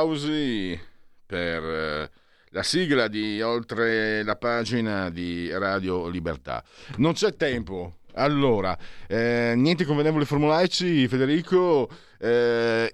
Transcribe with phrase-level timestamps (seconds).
[0.00, 0.78] Applausi
[1.26, 2.10] per eh,
[2.50, 6.64] la sigla di oltre la pagina di Radio Libertà.
[6.96, 7.98] Non c'è tempo.
[8.14, 11.88] Allora, eh, niente convenevoli formulaici, Federico.
[12.18, 12.92] Eh,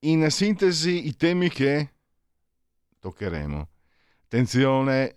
[0.00, 1.90] in sintesi, i temi che
[3.00, 3.68] toccheremo.
[4.24, 5.14] Attenzione,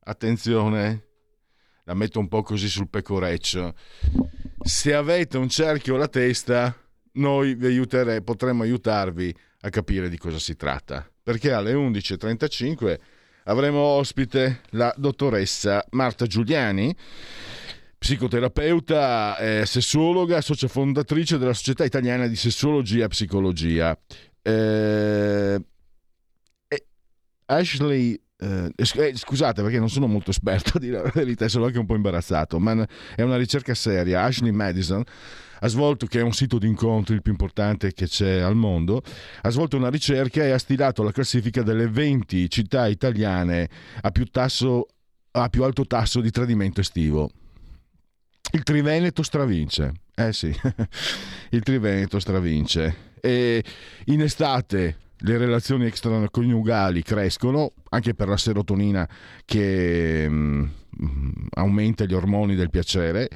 [0.00, 1.06] attenzione,
[1.84, 3.74] la metto un po' così sul pecoreccio.
[4.62, 6.76] Se avete un cerchio alla testa,
[7.12, 11.08] noi vi aiuteremo, potremmo aiutarvi a capire di cosa si tratta.
[11.22, 12.98] Perché alle 11.35
[13.44, 16.94] avremo ospite la dottoressa Marta Giuliani,
[17.98, 23.98] psicoterapeuta, eh, sessuologa, socia fondatrice della Società Italiana di Sessuologia e Psicologia.
[24.42, 25.60] Eh,
[27.46, 31.94] Ashley eh, eh, scusate perché non sono molto esperto la verità, sono anche un po'
[31.94, 34.24] imbarazzato, ma è una ricerca seria.
[34.24, 35.04] Ashley Madison
[35.60, 39.00] ha svolto, che è un sito di incontri il più importante che c'è al mondo,
[39.42, 43.68] ha svolto una ricerca e ha stilato la classifica delle 20 città italiane
[44.00, 44.88] a più, tasso,
[45.30, 47.30] a più alto tasso di tradimento estivo.
[48.54, 49.92] Il Triveneto stravince.
[50.14, 50.52] Eh sì,
[51.50, 53.10] il Triveneto stravince.
[53.20, 53.64] E
[54.06, 59.08] in estate le relazioni extraconiugali crescono anche per la serotonina
[59.44, 60.70] che um,
[61.54, 63.28] aumenta gli ormoni del piacere,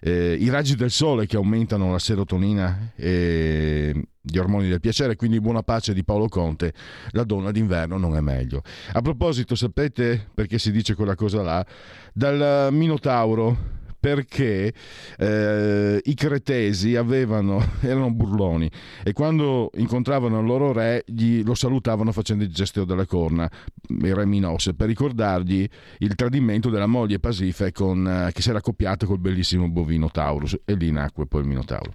[0.00, 5.40] eh, i raggi del sole che aumentano la serotonina e gli ormoni del piacere, quindi
[5.40, 6.72] buona pace di Paolo Conte,
[7.10, 8.62] la donna d'inverno non è meglio.
[8.92, 11.66] A proposito, sapete perché si dice quella cosa là?
[12.12, 14.72] Dal Minotauro perché
[15.18, 18.70] eh, i cretesi avevano, erano burloni
[19.02, 23.50] e quando incontravano il loro re gli, lo salutavano facendo il gesto delle corna,
[23.88, 25.68] il re Minosse, per ricordargli
[25.98, 30.56] il tradimento della moglie Pasife con, eh, che si era accoppiata col bellissimo bovino Taurus
[30.64, 31.92] e lì nacque poi il Minotauro.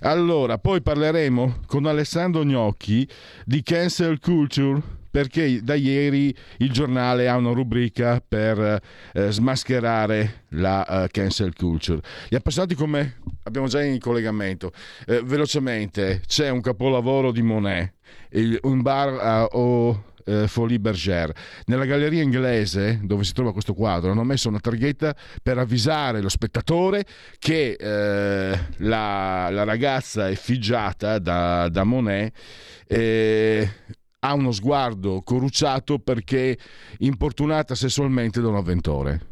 [0.00, 3.08] Allora, poi parleremo con Alessandro Gnocchi
[3.44, 8.80] di cancel culture perché da ieri il giornale ha una rubrica per
[9.12, 12.00] eh, smascherare la uh, cancel culture.
[12.28, 14.72] Gli appassionati come abbiamo già in collegamento,
[15.06, 17.94] eh, velocemente c'è un capolavoro di Monet,
[18.30, 21.34] il, un bar uh, o eh, Folie Bergère.
[21.66, 26.28] Nella galleria inglese dove si trova questo quadro hanno messo una targhetta per avvisare lo
[26.28, 27.04] spettatore
[27.38, 32.34] che eh, la, la, ragazza effigiata da, da Monet
[32.86, 33.68] eh,
[34.20, 36.58] ha uno sguardo corrucciato perché
[36.98, 39.28] importunata sessualmente da un avventore.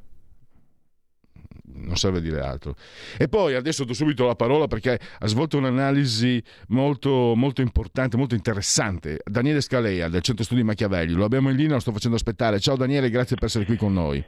[1.81, 2.75] Non serve dire altro.
[3.17, 8.35] E poi adesso do subito la parola perché ha svolto un'analisi molto, molto importante, molto
[8.35, 9.21] interessante.
[9.25, 11.13] Daniele Scalea del Centro Studi Machiavelli.
[11.13, 12.59] Lo abbiamo in linea, lo sto facendo aspettare.
[12.59, 14.25] Ciao Daniele, grazie per essere qui con noi.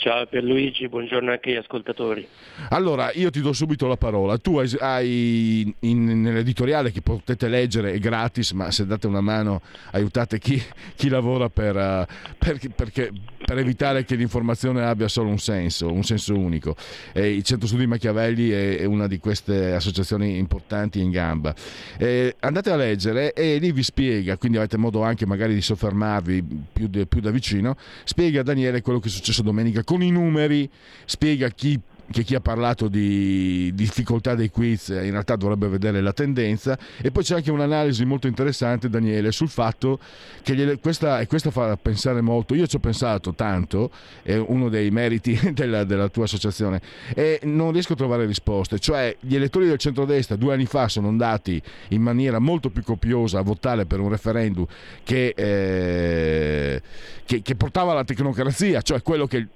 [0.00, 2.26] Ciao Pierluigi, buongiorno anche agli ascoltatori.
[2.70, 4.38] Allora, io ti do subito la parola.
[4.38, 9.60] Tu hai, hai in, nell'editoriale che potete leggere, è gratis, ma se date una mano
[9.90, 10.58] aiutate chi,
[10.96, 13.12] chi lavora per, uh, per, perché,
[13.44, 16.76] per, evitare che l'informazione abbia solo un senso, un senso unico.
[17.12, 21.54] E il Centro Studi Machiavelli è, è, una di queste associazioni importanti in gamba.
[21.98, 26.42] E andate a leggere e lì vi spiega, quindi avete modo anche magari di soffermarvi
[26.72, 30.70] più, più da vicino, spiega Daniele quello che è successo domenica con i numeri
[31.04, 31.76] spiega chi
[32.10, 36.78] che chi ha parlato di difficoltà dei quiz in realtà dovrebbe vedere la tendenza.
[37.00, 39.98] E poi c'è anche un'analisi molto interessante Daniele sul fatto
[40.42, 42.54] che gliele, questa, e questa fa pensare molto.
[42.54, 43.90] Io ci ho pensato tanto
[44.22, 46.80] è uno dei meriti della, della, tua associazione
[47.14, 48.78] e non riesco a trovare risposte.
[48.78, 53.38] Cioè gli elettori del centrodestra due anni fa sono andati in maniera molto più copiosa
[53.38, 54.66] a votare per un referendum
[55.04, 56.82] che, eh,
[57.24, 59.46] che, che portava alla tecnocrazia cioè quello che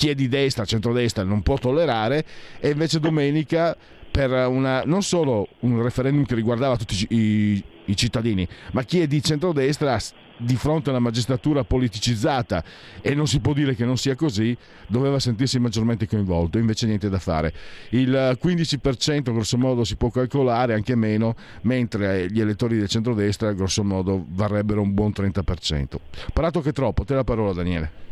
[0.00, 3.76] chi è di destra, centrodestra non può tollerare e invece domenica
[4.10, 9.06] per una, non solo un referendum che riguardava tutti i, i cittadini, ma chi è
[9.06, 9.98] di centrodestra
[10.40, 12.64] di fronte a una magistratura politicizzata
[13.00, 14.56] e non si può dire che non sia così,
[14.86, 17.52] doveva sentirsi maggiormente coinvolto, invece niente da fare.
[17.90, 23.84] Il 15% grosso modo si può calcolare, anche meno, mentre gli elettori del centrodestra grosso
[23.84, 25.96] modo varrebbero un buon 30%.
[26.32, 28.08] Parlato che troppo, te la parola Daniele.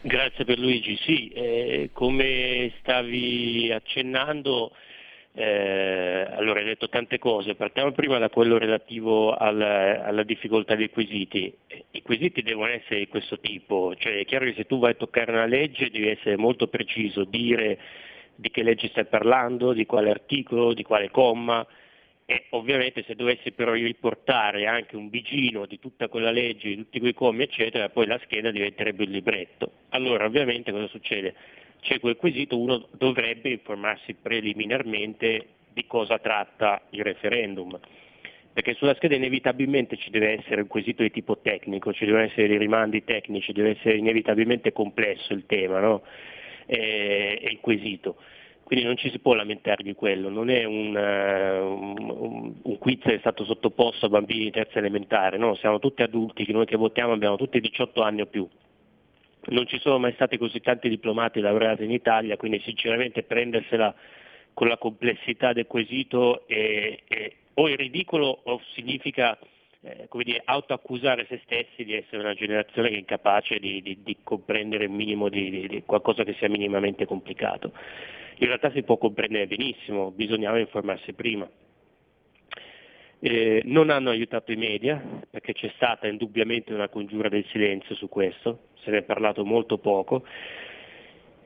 [0.00, 0.96] Grazie per Luigi.
[0.96, 4.72] Sì, eh, come stavi accennando,
[5.34, 7.54] eh, allora hai detto tante cose.
[7.54, 11.52] Partiamo prima da quello relativo al, alla difficoltà dei quesiti.
[11.90, 14.94] I quesiti devono essere di questo tipo, cioè è chiaro che se tu vai a
[14.94, 17.78] toccare una legge devi essere molto preciso, dire
[18.34, 21.66] di che legge stai parlando, di quale articolo, di quale comma,
[22.30, 27.00] e ovviamente se dovessi però riportare anche un bigino di tutta quella legge, di tutti
[27.00, 29.72] quei commi, eccetera, poi la scheda diventerebbe un libretto.
[29.88, 31.34] Allora ovviamente cosa succede?
[31.80, 37.80] C'è quel quesito, uno dovrebbe informarsi preliminarmente di cosa tratta il referendum,
[38.52, 42.46] perché sulla scheda inevitabilmente ci deve essere un quesito di tipo tecnico, ci devono essere
[42.46, 46.02] dei rimandi tecnici, deve essere inevitabilmente complesso il tema no?
[46.66, 48.16] e, e il quesito.
[48.68, 53.00] Quindi non ci si può lamentare di quello, non è un, uh, un, un quiz
[53.00, 55.54] che è stato sottoposto a bambini di terza elementare, no?
[55.54, 58.46] siamo tutti adulti, noi che votiamo abbiamo tutti 18 anni o più.
[59.46, 63.94] Non ci sono mai stati così tanti diplomati laureati in Italia, quindi sinceramente prendersela
[64.52, 69.38] con la complessità del quesito è, è o è ridicolo o significa
[69.82, 73.98] eh, come dire, autoaccusare se stessi di essere una generazione che è incapace di, di,
[74.02, 77.72] di comprendere il minimo di, di qualcosa che sia minimamente complicato
[78.38, 81.48] in realtà si può comprendere benissimo, bisognava informarsi prima.
[83.20, 88.08] Eh, non hanno aiutato i media perché c'è stata indubbiamente una congiura del silenzio su
[88.08, 90.24] questo, se ne è parlato molto poco,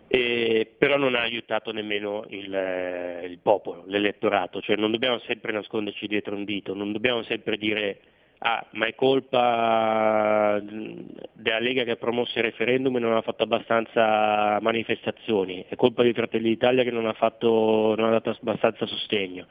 [0.06, 5.52] eh, però non ha aiutato nemmeno il, eh, il popolo, l'elettorato, cioè non dobbiamo sempre
[5.52, 8.00] nasconderci dietro un dito, non dobbiamo sempre dire
[8.42, 13.44] ah, ma è colpa della Lega che ha promosso il referendum e non ha fatto
[13.44, 18.86] abbastanza manifestazioni, è colpa di Fratelli d'Italia che non ha, fatto, non ha dato abbastanza
[18.86, 19.46] sostegno,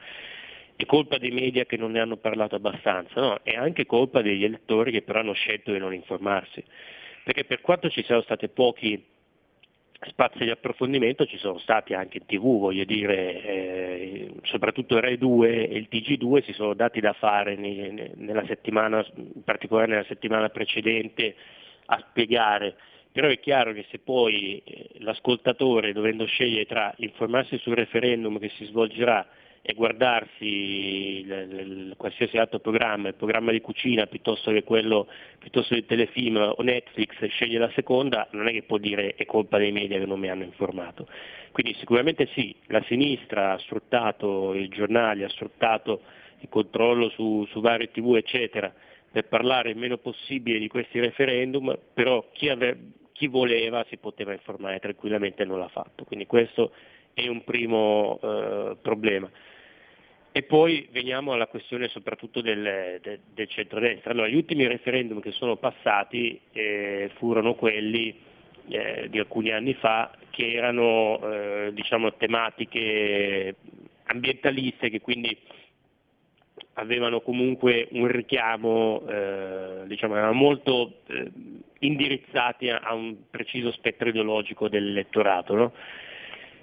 [0.76, 4.44] è colpa dei media che non ne hanno parlato abbastanza, no, è anche colpa degli
[4.44, 6.62] elettori che però hanno scelto di non informarsi,
[7.24, 9.11] perché per quanto ci siano stati pochi
[10.08, 15.68] spazi di approfondimento ci sono stati anche in tv, voglio dire, eh, soprattutto Rai 2
[15.68, 21.34] e il TG2 si sono dati da fare nella settimana, in particolare nella settimana precedente,
[21.86, 22.76] a spiegare.
[23.12, 28.48] Però è chiaro che se poi eh, l'ascoltatore, dovendo scegliere tra informarsi sul referendum che
[28.56, 29.26] si svolgerà
[29.64, 35.06] e guardarsi il, il, qualsiasi altro programma, il programma di cucina piuttosto che quello
[35.38, 39.58] piuttosto del telefilm o Netflix sceglie la seconda, non è che può dire è colpa
[39.58, 41.06] dei media che non mi hanno informato.
[41.52, 46.02] Quindi sicuramente sì, la sinistra ha sfruttato i giornali, ha sfruttato
[46.40, 48.72] il controllo su, su varie tv eccetera
[49.12, 52.78] per parlare il meno possibile di questi referendum, però chi, ave,
[53.12, 56.04] chi voleva si poteva informare tranquillamente e non l'ha fatto.
[56.04, 56.72] Quindi questo
[57.12, 59.30] è un primo eh, problema.
[60.34, 64.12] E poi veniamo alla questione soprattutto del, del, del centrodestra.
[64.12, 68.18] Allora, gli ultimi referendum che sono passati eh, furono quelli
[68.68, 73.56] eh, di alcuni anni fa che erano eh, diciamo, tematiche
[74.04, 75.36] ambientaliste che quindi
[76.74, 81.30] avevano comunque un richiamo, eh, diciamo, erano molto eh,
[81.80, 85.54] indirizzati a, a, un preciso spettro ideologico dell'elettorato.
[85.54, 85.72] No?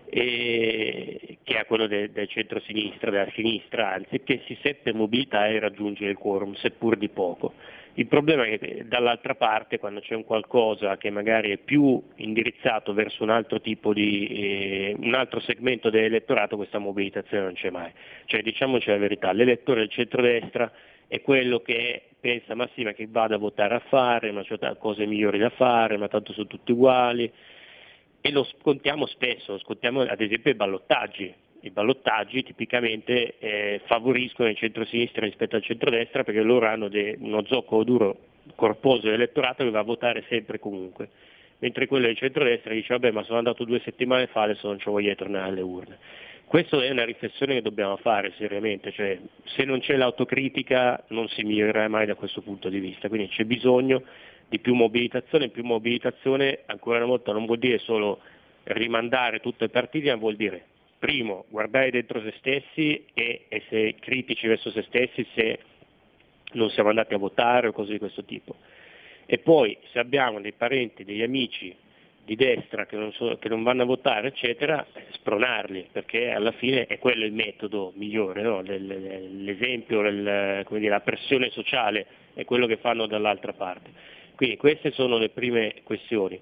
[0.09, 5.59] E, che è quello de, del centro-sinistra, della sinistra, anzi, che si seppe mobilitare e
[5.59, 7.53] raggiungere il quorum, seppur di poco.
[7.95, 12.93] Il problema è che dall'altra parte, quando c'è un qualcosa che magari è più indirizzato
[12.93, 17.91] verso un altro di, eh, un altro segmento dell'elettorato, questa mobilitazione non c'è mai.
[18.25, 20.71] Cioè diciamoci la verità, l'elettore del centrodestra
[21.07, 24.57] è quello che pensa ma sì, ma che vada a votare a fare, ma c'è
[24.77, 27.29] cose migliori da fare, ma tanto sono tutti uguali,
[28.21, 31.33] e lo scontiamo spesso, lo scontiamo ad esempio i ballottaggi.
[31.61, 37.43] I ballottaggi tipicamente eh, favoriscono il centro-sinistra rispetto al centro-destra perché loro hanno de- uno
[37.45, 38.17] zoccolo duro
[38.55, 41.09] corposo dell'elettorato che va a votare sempre e comunque,
[41.59, 44.89] mentre quello del centro-destra dice vabbè ma sono andato due settimane fa, adesso non ci
[44.89, 45.97] voglio tornare alle urne.
[46.45, 51.43] Questa è una riflessione che dobbiamo fare seriamente, cioè se non c'è l'autocritica non si
[51.43, 54.01] migliorerà mai da questo punto di vista, quindi c'è bisogno
[54.49, 58.19] di più mobilitazione, più mobilitazione ancora una volta non vuol dire solo
[58.63, 60.65] rimandare tutte le partite, ma vuol dire
[60.97, 65.59] primo guardare dentro se stessi e essere critici verso se stessi se
[66.53, 68.55] non siamo andati a votare o cose di questo tipo.
[69.25, 71.73] E poi se abbiamo dei parenti, degli amici
[72.25, 76.85] di destra che non, so, che non vanno a votare, eccetera, spronarli, perché alla fine
[76.85, 78.61] è quello il metodo migliore, no?
[78.61, 84.17] l'esempio, la pressione sociale è quello che fanno dall'altra parte.
[84.39, 86.39] Quindi queste sono le prime questioni.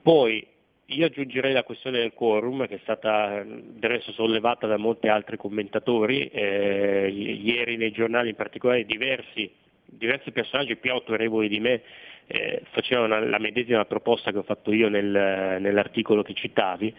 [0.00, 0.46] Poi
[0.86, 5.36] io aggiungerei la questione del quorum che è stata del resto sollevata da molti altri
[5.36, 9.50] commentatori, eh, ieri nei giornali in particolare diversi,
[9.84, 11.82] diversi personaggi più autorevoli di me
[12.28, 16.94] eh, faceva una, la medesima proposta che ho fatto io nel, nell'articolo che citavi,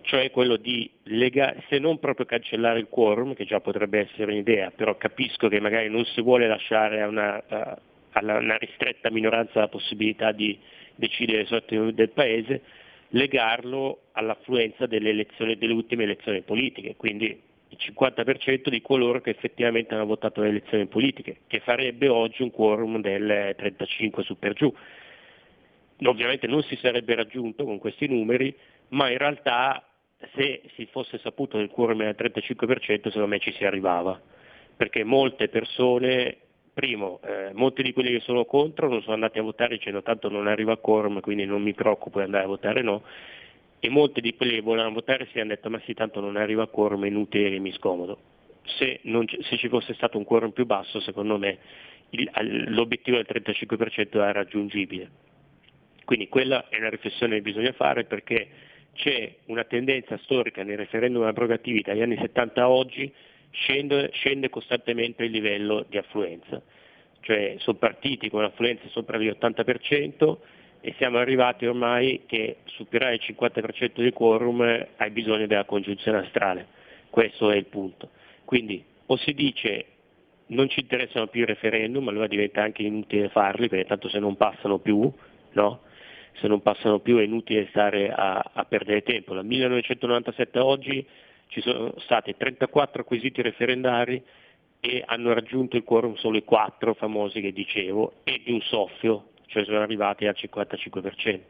[0.00, 4.72] cioè quello di lega- se non proprio cancellare il quorum, che già potrebbe essere un'idea,
[4.74, 7.78] però capisco che magari non si vuole lasciare a una, a,
[8.14, 10.58] alla, una ristretta minoranza la possibilità di
[10.94, 12.62] decidere le sorti del Paese,
[13.08, 20.06] legarlo all'affluenza delle, delle ultime elezioni politiche, quindi il 50% di coloro che effettivamente hanno
[20.06, 24.72] votato le elezioni politiche, che farebbe oggi un quorum del 35 su per giù.
[26.04, 28.54] Ovviamente non si sarebbe raggiunto con questi numeri,
[28.88, 29.86] ma in realtà
[30.34, 34.20] se si fosse saputo del quorum del 35% secondo me ci si arrivava,
[34.76, 36.38] perché molte persone,
[36.74, 40.28] primo, eh, molti di quelli che sono contro non sono andati a votare dicendo tanto
[40.28, 43.02] non arriva a quorum quindi non mi preoccupo di andare a votare no,
[43.78, 46.64] e molti di quelli che volevano votare si hanno detto ma sì tanto non arriva
[46.64, 48.18] a quorum, è inutile che mi scomodo.
[48.64, 51.58] Se, c- se, ci fosse stato un quorum più basso secondo me
[52.10, 52.30] il,
[52.68, 55.10] l'obiettivo del 35% era raggiungibile.
[56.04, 58.48] Quindi quella è una riflessione che bisogna fare perché
[58.94, 63.12] c'è una tendenza storica nei referendum abrogativi dagli anni 70 a oggi,
[63.54, 66.60] scende, scende costantemente il livello di affluenza,
[67.20, 70.36] cioè sono partiti con affluenza sopra l'80%
[70.80, 76.66] e siamo arrivati ormai che superare il 50% del quorum hai bisogno della congiunzione astrale,
[77.10, 78.10] questo è il punto.
[78.44, 79.86] Quindi o si dice
[80.46, 84.36] non ci interessano più i referendum, allora diventa anche inutile farli perché tanto se non
[84.36, 85.10] passano più,
[85.52, 85.80] no?
[86.34, 89.34] se non passano più è inutile stare a, a perdere tempo.
[89.34, 91.06] Dal 1997 a oggi
[91.48, 94.22] ci sono stati 34 quesiti referendari
[94.80, 99.30] e hanno raggiunto il quorum solo i quattro famosi che dicevo e di un soffio,
[99.46, 101.40] cioè sono arrivati al 55%.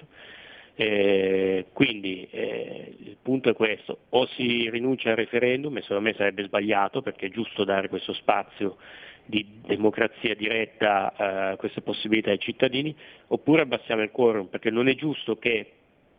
[0.76, 6.14] Eh, quindi eh, il punto è questo, o si rinuncia al referendum e secondo me
[6.14, 8.76] sarebbe sbagliato perché è giusto dare questo spazio
[9.24, 12.94] di democrazia diretta eh, queste possibilità ai cittadini,
[13.28, 15.72] oppure abbassiamo il quorum, perché non è giusto che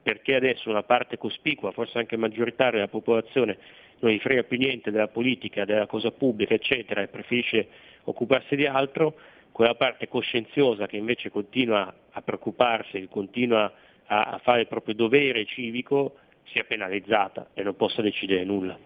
[0.06, 3.58] perché adesso una parte cospicua, forse anche maggioritaria della popolazione,
[4.02, 7.68] non gli frega più niente della politica, della cosa pubblica, eccetera, e preferisce
[8.04, 9.16] occuparsi di altro,
[9.52, 13.74] quella parte coscienziosa che invece continua a preoccuparsi, continua
[14.06, 16.18] a, fare il proprio dovere civico,
[16.52, 18.78] sia penalizzata e non possa decidere nulla.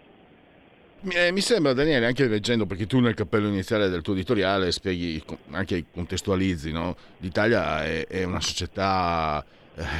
[1.11, 5.21] Eh, mi sembra, Daniele, anche leggendo, perché tu nel cappello iniziale del tuo editoriale spieghi,
[5.51, 6.95] anche contestualizzi, no?
[7.17, 9.49] l'Italia è, è, una società eh,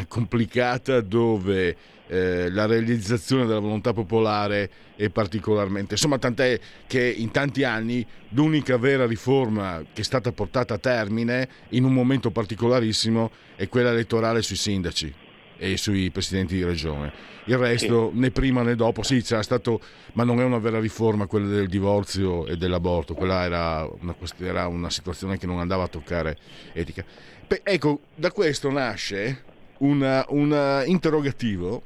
[0.08, 1.76] complicata dove
[2.08, 5.94] eh, la realizzazione della volontà popolare è particolarmente...
[5.94, 11.48] Insomma, tant'è che in tanti anni l'unica vera riforma che è stata portata a termine
[11.70, 15.14] in un momento particolarissimo è quella elettorale sui sindaci
[15.58, 17.12] e sui presidenti di regione.
[17.46, 18.20] Il resto, sì.
[18.20, 19.82] né prima né dopo, sì, c'era stato,
[20.14, 24.68] ma non è una vera riforma quella del divorzio e dell'aborto, quella era una, era
[24.68, 26.38] una situazione che non andava a toccare
[26.74, 27.04] etica.
[27.48, 29.44] Beh, ecco, da questo nasce
[29.80, 31.84] un interrogativo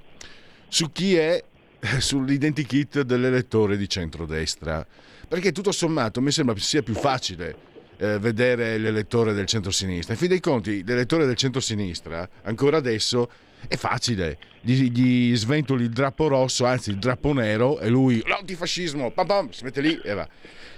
[0.67, 1.43] su chi è
[1.79, 4.85] eh, sull'identikit dell'elettore di centrodestra,
[5.27, 7.55] perché tutto sommato mi sembra sia più facile
[7.97, 10.13] eh, vedere l'elettore del centro-sinistra.
[10.13, 13.29] In fin dei conti, l'elettore del centro-sinistra, ancora adesso,
[13.67, 19.11] è facile, gli, gli, sventoli il drappo rosso, anzi il drappo nero e lui l'antifascismo,
[19.11, 20.27] pam pam, si mette lì e va.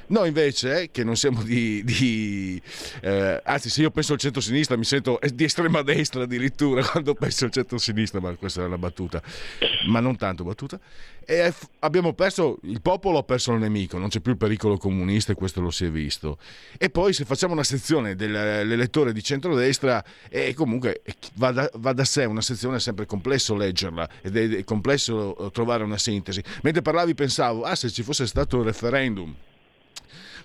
[0.08, 1.84] Noi invece, che non siamo di...
[1.84, 2.62] di
[3.02, 7.46] eh, anzi, se io penso al centro-sinistra mi sento di estrema destra addirittura quando penso
[7.46, 9.22] al centro-sinistra, ma questa è una battuta,
[9.88, 10.80] ma non tanto battuta.
[11.28, 15.32] E abbiamo perso, il popolo ha perso il nemico, non c'è più il pericolo comunista
[15.32, 16.38] e questo lo si è visto.
[16.78, 21.02] E poi se facciamo una sezione dell'elettore di centrodestra, e comunque
[21.34, 25.84] va da, va da sé, una sezione è sempre complesso leggerla ed è complesso trovare
[25.84, 26.44] una sintesi.
[26.62, 29.34] Mentre parlavi pensavo, ah se ci fosse stato il referendum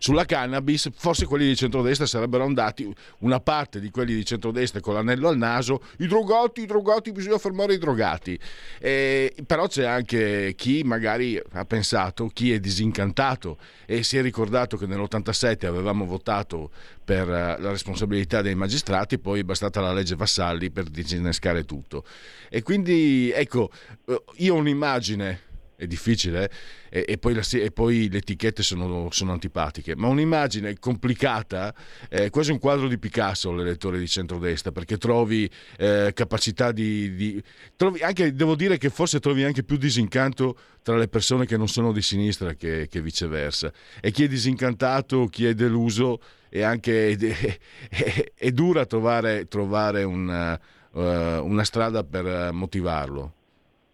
[0.00, 4.95] sulla cannabis, forse quelli di centrodestra sarebbero andati, una parte di quelli di centrodestra con
[4.95, 8.38] l'anello al naso, i drogati, i drogati, bisogna fermare i drogati.
[8.78, 14.78] Eh, però c'è anche chi magari ha pensato, chi è disincantato e si è ricordato
[14.78, 16.71] che nell'87 avevamo votato
[17.04, 22.04] per eh, la responsabilità dei magistrati, poi è bastata la legge Vassalli per disinnescare tutto.
[22.49, 23.71] E quindi, ecco,
[24.07, 25.49] eh, io ho un'immagine
[25.80, 26.50] è difficile
[26.90, 26.99] eh?
[27.00, 31.75] e, e, poi la, e, poi le etichette sono, sono, antipatiche, ma un'immagine complicata,
[32.08, 37.14] è eh, quasi un quadro di Picasso l'elettore di centrodestra, perché trovi eh, capacità di...
[37.14, 37.42] di
[37.76, 41.68] trovi anche, devo dire che forse trovi anche più disincanto tra le persone che non
[41.68, 43.72] sono di sinistra che, che viceversa.
[44.00, 46.20] E chi è disincantato, chi è deluso,
[46.50, 47.58] è anche è,
[47.88, 50.60] è, è dura trovare, trovare una,
[50.90, 53.32] uh, una strada per motivarlo.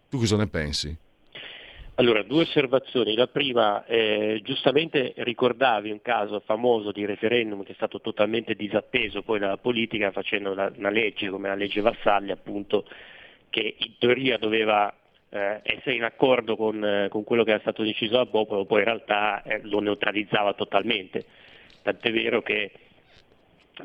[0.09, 0.97] Tu cosa ne pensi?
[1.99, 3.15] Allora, due osservazioni.
[3.15, 9.23] La prima, eh, giustamente ricordavi un caso famoso di referendum che è stato totalmente disatteso
[9.23, 12.85] poi dalla politica facendo una, una legge come la legge Vassalli, appunto,
[13.49, 14.93] che in teoria doveva
[15.29, 18.79] eh, essere in accordo con, eh, con, quello che era stato deciso dal popolo, poi
[18.79, 21.25] in realtà eh, lo neutralizzava totalmente.
[21.81, 22.71] Tant'è vero che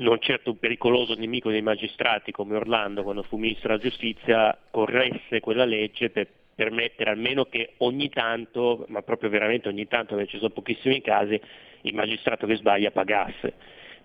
[0.00, 5.40] non certo un pericoloso nemico dei magistrati come Orlando quando fu ministro della giustizia corresse
[5.40, 10.38] quella legge per permettere almeno che ogni tanto, ma proprio veramente ogni tanto, perché ci
[10.38, 11.40] sono pochissimi casi,
[11.82, 13.54] il magistrato che sbaglia pagasse,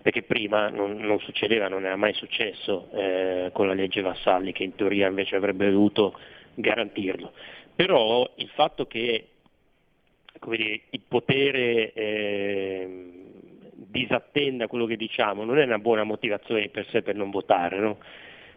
[0.00, 4.64] perché prima non, non succedeva, non era mai successo eh, con la legge Vassalli, che
[4.64, 6.18] in teoria invece avrebbe dovuto
[6.54, 7.32] garantirlo.
[7.74, 9.28] Però il fatto che
[10.46, 13.12] dire, il potere eh,
[13.72, 17.98] disattenda quello che diciamo non è una buona motivazione per sé per non votare, no?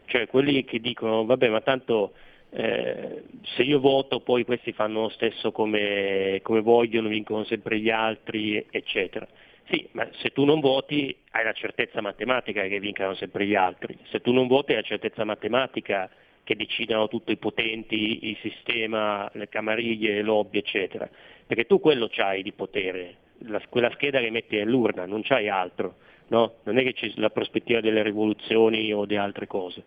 [0.05, 2.13] Cioè quelli che dicono vabbè ma tanto
[2.53, 3.23] eh,
[3.55, 8.65] se io voto poi questi fanno lo stesso come, come, vogliono, vincono sempre gli altri,
[8.69, 9.27] eccetera.
[9.69, 13.97] Sì, ma se tu non voti hai la certezza matematica che vincano sempre gli altri,
[14.09, 16.09] se tu non voti hai la certezza matematica
[16.43, 21.09] che decidano tutti i potenti, il sistema, le camariglie, le lobby, eccetera,
[21.47, 23.15] perché tu quello c'hai di potere,
[23.45, 25.95] la, quella scheda che metti nell'urna, non c'hai altro,
[26.27, 26.55] no?
[26.63, 29.83] non è che c'è la prospettiva delle rivoluzioni o di altre cose.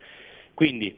[0.54, 0.97] Quindi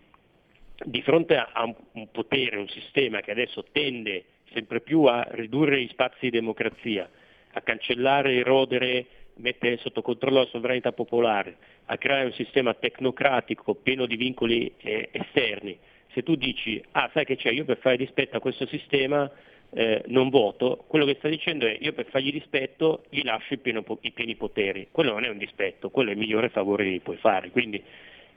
[0.84, 5.88] di fronte a un potere, un sistema che adesso tende sempre più a ridurre gli
[5.88, 7.08] spazi di democrazia,
[7.52, 9.06] a cancellare, erodere,
[9.36, 11.56] mettere sotto controllo la sovranità popolare,
[11.86, 15.78] a creare un sistema tecnocratico pieno di vincoli eh, esterni,
[16.12, 19.30] se tu dici, ah sai che c'è, io per fare rispetto a questo sistema
[19.70, 23.58] eh, non voto, quello che sta dicendo è io per fargli rispetto gli lascio i,
[23.58, 27.00] pieno, i pieni poteri, quello non è un dispetto, quello è il migliore favore che
[27.00, 27.82] puoi fare, quindi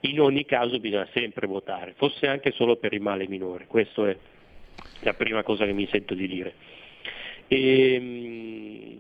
[0.02, 4.18] in ogni caso bisogna sempre votare, forse anche solo per il male minore, questa è
[5.02, 6.54] la prima cosa che mi sento di dire.
[7.48, 9.00] E, ehm,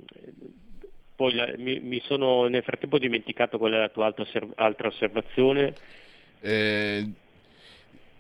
[1.15, 4.25] poi la, mi, mi, sono nel frattempo dimenticato qual è la tua altra,
[4.56, 5.74] altra osservazione.
[6.42, 7.05] Eh,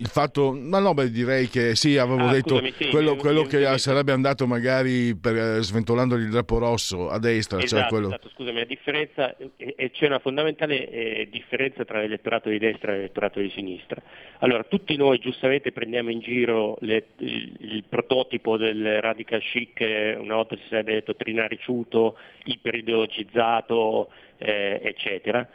[0.01, 3.43] il fatto, ma no, beh, direi che sì, avevo ah, detto scusami, sì, quello, quello
[3.43, 7.57] che sarebbe andato magari per, eh, sventolando il drappo rosso a destra.
[7.57, 8.07] Cioè esatto, cioè quello...
[8.07, 12.95] esatto, scusami, la differenza, e c'è una fondamentale eh, differenza tra l'elettorato di destra e
[12.95, 14.01] l'elettorato di sinistra.
[14.39, 19.81] Allora, tutti noi giustamente prendiamo in giro le, il, il, prototipo del radical chic,
[20.17, 25.45] una volta si sarebbe detto trinariciuto, iperideologizzato, eh, eccetera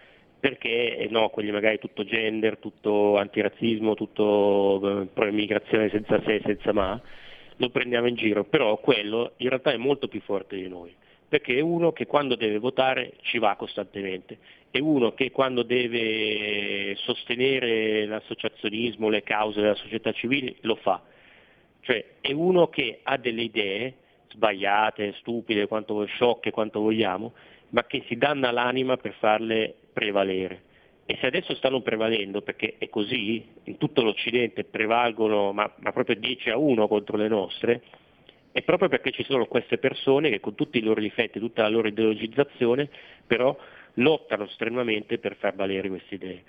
[0.45, 6.43] perché eh, no, quelli magari tutto gender, tutto antirazzismo, tutto eh, pro-immigrazione senza se e
[6.45, 7.01] senza ma,
[7.57, 10.95] lo prendiamo in giro, però quello in realtà è molto più forte di noi,
[11.27, 14.37] perché è uno che quando deve votare ci va costantemente,
[14.71, 21.01] è uno che quando deve sostenere l'associazionismo, le cause della società civile, lo fa,
[21.81, 23.95] cioè è uno che ha delle idee
[24.29, 27.33] sbagliate, stupide, quanto sciocche, quanto vogliamo,
[27.71, 30.63] ma che si danna l'anima per farle prevalere.
[31.07, 36.17] E se adesso stanno prevalendo, perché è così, in tutto l'Occidente prevalgono, ma, ma proprio
[36.17, 37.83] 10 a 1 contro le nostre,
[38.53, 41.69] è proprio perché ci sono queste persone che con tutti i loro difetti, tutta la
[41.69, 42.89] loro ideologizzazione,
[43.27, 43.57] però
[43.95, 46.43] lottano strenuamente per far valere queste idee.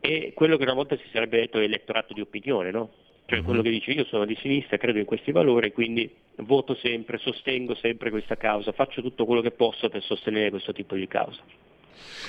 [0.00, 2.90] E quello che una volta si sarebbe detto è elettorato di opinione, no?
[3.26, 3.64] Cioè quello mhm.
[3.64, 8.10] che dice io sono di sinistra, credo in questi valori, quindi voto sempre, sostengo sempre
[8.10, 11.42] questa causa, faccio tutto quello che posso per sostenere questo tipo di causa.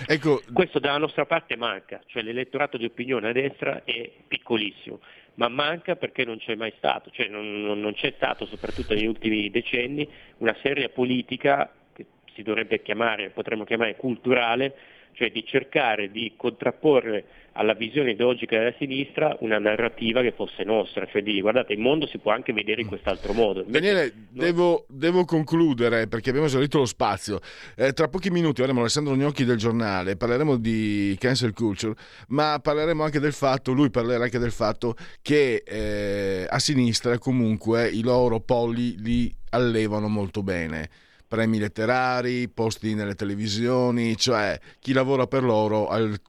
[0.08, 0.42] Ecco.
[0.54, 5.00] Questo dalla nostra parte manca, cioè l'elettorato di opinione a destra è piccolissimo,
[5.36, 9.50] ma manca perché non c'è mai stato, cioè non, non c'è stato, soprattutto negli ultimi
[9.50, 14.76] decenni, una seria politica che si dovrebbe chiamare, potremmo chiamare culturale,
[15.14, 21.06] cioè di cercare di contrapporre alla visione ideologica della sinistra una narrativa che fosse nostra,
[21.08, 22.90] cioè di guardate il mondo si può anche vedere in mm.
[22.90, 23.64] quest'altro modo.
[23.68, 24.42] Daniele, no...
[24.42, 27.40] devo, devo, concludere perché abbiamo esaurito lo spazio.
[27.76, 31.96] Eh, tra pochi minuti avremo Alessandro Gnocchi del giornale, parleremo di cancel culture,
[32.30, 37.90] ma parleremo anche del fatto, lui parlerà anche del fatto che eh, a sinistra comunque
[37.90, 45.28] i loro polli li allevano molto bene premi letterari, posti nelle televisioni, cioè chi lavora
[45.28, 46.20] per loro al,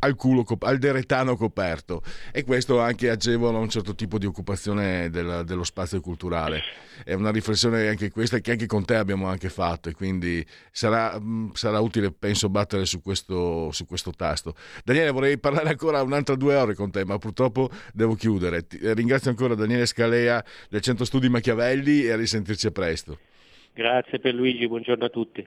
[0.00, 5.42] al, culo, al deretano coperto e questo anche agevola un certo tipo di occupazione del,
[5.46, 6.62] dello spazio culturale.
[7.04, 11.18] È una riflessione anche questa che anche con te abbiamo anche fatto e quindi sarà,
[11.18, 14.54] mm, sarà utile penso battere su questo, su questo, tasto.
[14.84, 18.66] Daniele vorrei parlare ancora un'altra due ore con te ma purtroppo devo chiudere.
[18.66, 23.25] Ti, ringrazio ancora Daniele Scalea del Centro Studi Machiavelli e a risentirci presto.
[23.76, 25.46] Grazie per Luigi, buongiorno a tutti.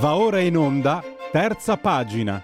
[0.00, 2.40] Va ora in onda, terza pagina.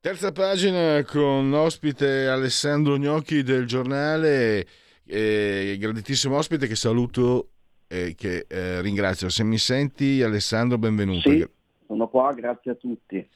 [0.00, 4.66] Terza pagina con ospite Alessandro Gnocchi del giornale,
[5.06, 7.52] eh, graditissimo ospite che saluto
[7.88, 9.30] e che eh, ringrazio.
[9.30, 11.30] Se mi senti Alessandro, benvenuto.
[11.30, 11.48] Sì,
[11.86, 13.26] sono qua, grazie a tutti.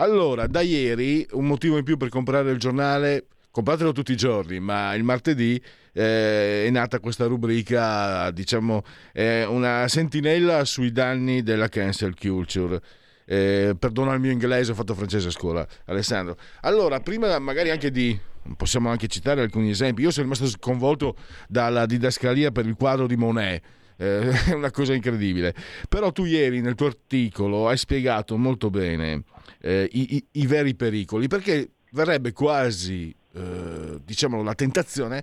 [0.00, 4.60] Allora, da ieri un motivo in più per comprare il giornale, compratelo tutti i giorni,
[4.60, 5.60] ma il martedì
[5.92, 12.80] eh, è nata questa rubrica, diciamo, eh, una sentinella sui danni della cancel culture.
[13.24, 16.36] Eh, perdona il mio inglese, ho fatto francese a scuola, Alessandro.
[16.60, 18.16] Allora, prima magari anche di
[18.56, 20.02] possiamo anche citare alcuni esempi.
[20.02, 21.16] Io sono rimasto sconvolto
[21.48, 23.62] dalla didascalia per il quadro di Monet.
[24.00, 25.54] Eh, è una cosa incredibile.
[25.88, 29.24] Però tu ieri nel tuo articolo hai spiegato molto bene
[29.60, 35.22] eh, i, i, i, veri pericoli, perché verrebbe quasi, eh, diciamo, la tentazione,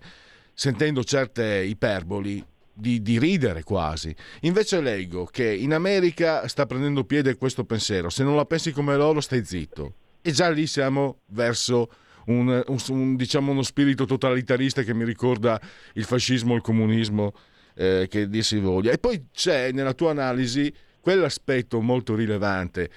[0.53, 2.43] sentendo certe iperboli,
[2.77, 4.13] di, di, ridere quasi.
[4.41, 8.97] Invece leggo che in America sta prendendo piede questo pensiero, se non la pensi come
[8.97, 9.93] loro stai zitto.
[10.21, 11.89] E già lì siamo verso
[12.25, 15.61] un, un, un, diciamo uno spirito totalitarista che mi ricorda
[15.93, 17.33] il fascismo, il comunismo,
[17.75, 18.91] eh, che dir si voglia.
[18.91, 22.89] E poi c'è nella tua analisi quell'aspetto molto rilevante,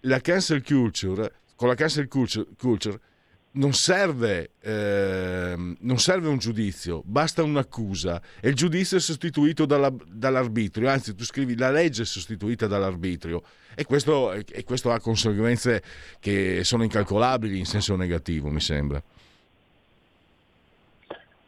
[0.00, 2.98] la cancel culture, con la cancel culture, culture
[3.52, 9.94] non serve, eh, non serve, un giudizio, basta un'accusa e il giudizio è sostituito dalla,
[10.06, 13.42] dall'arbitrio, anzi tu scrivi la legge è sostituita dall'arbitrio
[13.74, 15.82] e questo, e questo, ha conseguenze
[16.18, 19.02] che sono incalcolabili in senso negativo, mi sembra.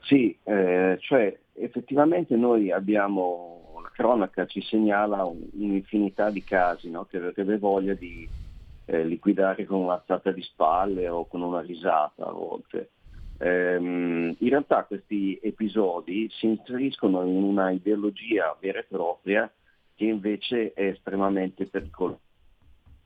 [0.04, 7.06] Sì, eh, cioè effettivamente noi abbiamo, la cronaca ci segnala un'infinità di casi no?
[7.06, 8.28] che avrebbe voglia di
[8.84, 12.90] eh, liquidare con un'alzata di spalle o con una risata a volte.
[13.38, 19.50] Ehm, in realtà questi episodi si inseriscono in una ideologia vera e propria
[19.94, 22.20] che invece è estremamente pericolosa.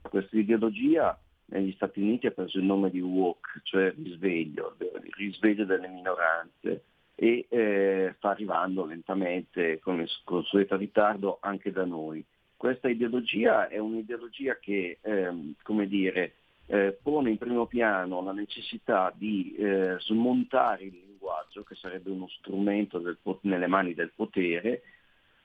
[0.01, 5.65] Questa ideologia negli Stati Uniti ha preso il nome di woke, cioè risveglio, il risveglio
[5.65, 6.83] delle minoranze
[7.21, 12.23] e eh, sta arrivando lentamente con il consueto ritardo anche da noi.
[12.55, 16.35] Questa ideologia è un'ideologia che, ehm, come dire,
[16.67, 22.29] eh, pone in primo piano la necessità di eh, smontare il linguaggio, che sarebbe uno
[22.29, 24.83] strumento del, nelle mani del potere,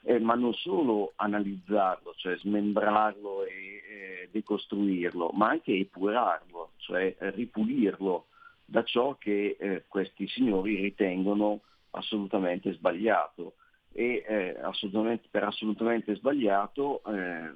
[0.03, 8.27] eh, ma non solo analizzarlo, cioè smembrarlo e eh, decostruirlo, ma anche epurarlo, cioè ripulirlo
[8.65, 13.55] da ciò che eh, questi signori ritengono assolutamente sbagliato
[13.93, 17.51] e eh, assolutamente, per assolutamente sbagliato eh,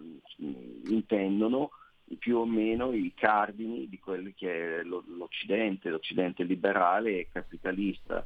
[0.86, 1.70] intendono
[2.18, 8.24] più o meno i cardini di quelli che è l'Occidente, l'Occidente liberale e capitalista.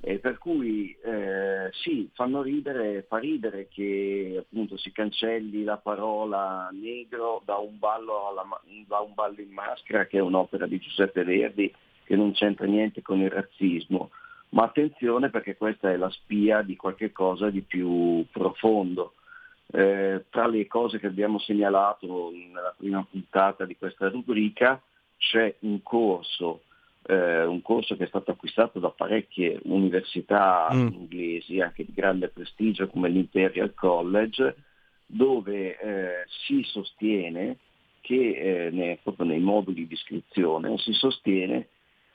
[0.00, 6.68] E per cui eh, sì, fanno ridere, fa ridere che appunto si cancelli la parola
[6.72, 11.72] negro da un, alla, da un ballo in maschera che è un'opera di Giuseppe Verdi
[12.04, 14.10] che non c'entra niente con il razzismo
[14.54, 19.14] ma attenzione perché questa è la spia di qualche cosa di più profondo.
[19.66, 24.80] Eh, tra le cose che abbiamo segnalato nella prima puntata di questa rubrica
[25.16, 26.62] c'è un corso,
[27.06, 30.86] eh, un corso che è stato acquistato da parecchie università mm.
[30.86, 34.54] inglesi, anche di grande prestigio come l'Imperial College,
[35.06, 37.58] dove eh, si sostiene
[38.02, 41.68] che eh, proprio nei moduli di iscrizione si sostiene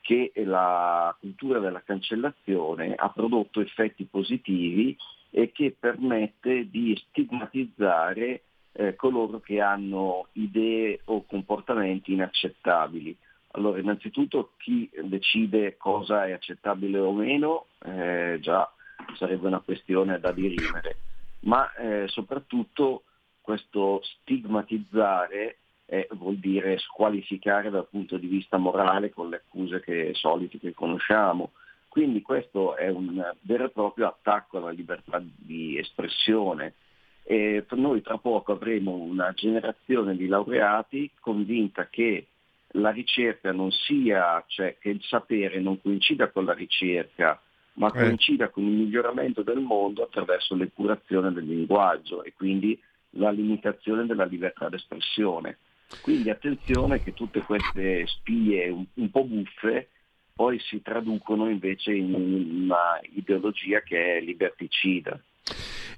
[0.10, 4.98] che la cultura della cancellazione ha prodotto effetti positivi
[5.30, 8.42] e che permette di stigmatizzare
[8.72, 13.16] eh, coloro che hanno idee o comportamenti inaccettabili.
[13.52, 18.68] Allora, innanzitutto chi decide cosa è accettabile o meno, eh, già
[19.14, 20.98] sarebbe una questione da dirimere,
[21.42, 23.04] ma eh, soprattutto
[23.42, 25.58] questo stigmatizzare
[25.90, 30.74] eh, vuol dire squalificare dal punto di vista morale con le accuse che, solite che
[30.74, 31.52] conosciamo.
[31.88, 36.76] Quindi questo è un vero e proprio attacco alla libertà di espressione.
[37.24, 42.28] E noi tra poco avremo una generazione di laureati convinta che
[42.74, 47.42] la ricerca non sia, cioè che il sapere non coincida con la ricerca,
[47.74, 47.92] ma eh.
[47.92, 52.80] coincida con il miglioramento del mondo attraverso l'epurazione del linguaggio e quindi
[53.14, 55.58] la limitazione della libertà d'espressione.
[56.02, 59.90] Quindi attenzione che tutte queste spie un, un po' buffe
[60.34, 65.22] poi si traducono invece in una ideologia che è liberticida.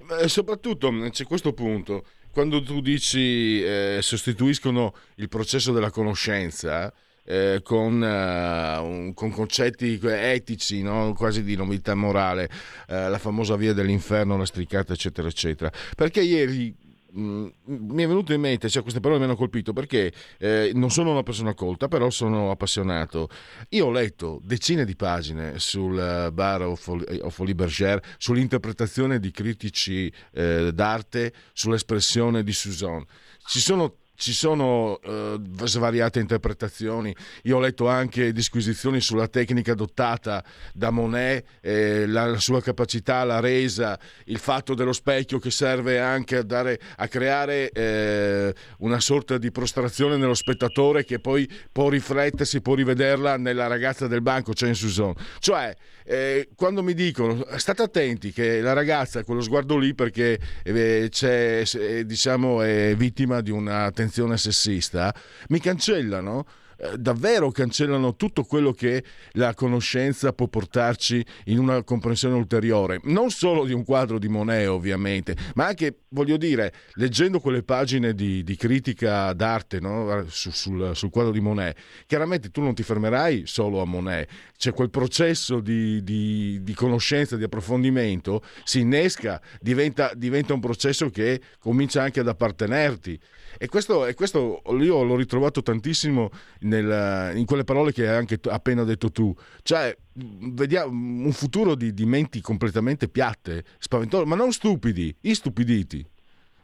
[0.08, 6.92] Ma soprattutto c'è questo punto, quando tu dici eh, sostituiscono il processo della conoscenza,
[7.24, 11.14] eh, con, uh, un, con, concetti etici, no?
[11.14, 12.50] quasi di novità morale,
[12.88, 15.72] uh, la famosa via dell'inferno, la stricata, eccetera, eccetera.
[15.96, 16.76] Perché ieri
[17.18, 20.90] mm, mi è venuto in mente, cioè queste parole mi hanno colpito perché eh, non
[20.92, 23.30] sono una persona colta, però sono appassionato.
[23.70, 26.88] Io ho letto decine di pagine sul uh, Bar of,
[27.22, 33.06] of Berger, sull'interpretazione di critici eh, d'arte, sull'espressione di Suzanne.
[33.46, 37.14] Ci sono ci sono uh, svariate interpretazioni.
[37.44, 40.44] Io ho letto anche disquisizioni sulla tecnica adottata
[40.76, 46.38] da Monet, eh, la, sua capacità, la resa, il fatto dello specchio che serve anche
[46.38, 52.62] a, dare, a creare eh, una sorta di prostrazione nello spettatore che poi può riflettersi,
[52.62, 55.16] può rivederla nella ragazza del banco, cioè in Susan.
[55.40, 55.74] Cioè,
[56.06, 61.08] eh, quando mi dicono state attenti che la ragazza ha quello sguardo lì perché eh,
[61.10, 61.64] c'è,
[62.06, 65.14] diciamo, è vittima di un'attenzione sessista,
[65.50, 66.46] mi cancellano
[66.82, 73.30] eh, davvero cancellano tutto quello che la conoscenza può portarci in una comprensione ulteriore, non
[73.30, 78.44] solo di un quadro di Monet ovviamente, ma anche, voglio dire, leggendo quelle pagine di,
[78.44, 80.26] di critica d'arte no?
[80.28, 84.28] Su, sul, sul, quadro di Monet, chiaramente tu non ti fermerai solo a Monet,
[84.62, 91.10] c'è quel processo di, di, di conoscenza, di approfondimento, si innesca, diventa, diventa un processo
[91.10, 93.20] che comincia anche ad appartenerti.
[93.58, 98.38] E questo, e questo io l'ho ritrovato tantissimo nel, in quelle parole che hai anche
[98.50, 99.34] appena detto tu.
[99.64, 106.06] Cioè, vediamo un futuro di, di menti completamente piatte, spaventose, ma non stupidi, istupiditi,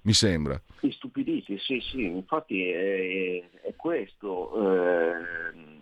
[0.03, 0.61] mi sembra.
[0.81, 4.53] Istupiditi, sì, sì, infatti è, è questo.
[4.53, 5.76] Eh,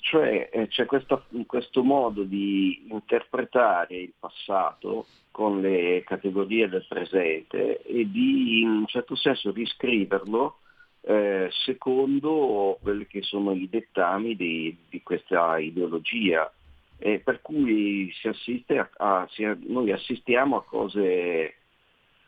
[0.00, 7.82] cioè eh, c'è questo, questo modo di interpretare il passato con le categorie del presente
[7.82, 10.58] e di in un certo senso riscriverlo
[11.02, 16.52] eh, secondo quelli che sono i dettami di, di questa ideologia.
[17.00, 21.54] Eh, per cui si assiste a, a, si, noi assistiamo a cose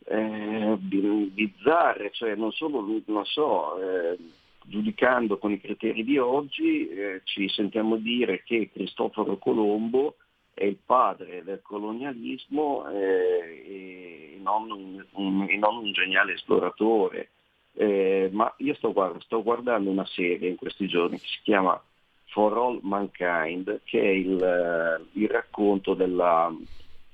[0.05, 4.17] eh, bizzarre, cioè non solo, non so, eh,
[4.65, 10.15] giudicando con i criteri di oggi, eh, ci sentiamo dire che Cristoforo Colombo
[10.53, 17.29] è il padre del colonialismo eh, e, non un, un, e, non un, geniale esploratore.
[17.73, 21.81] Eh, ma io sto, guarda, sto, guardando una serie in questi giorni che si chiama
[22.25, 26.53] For All Mankind, che è il, il racconto della,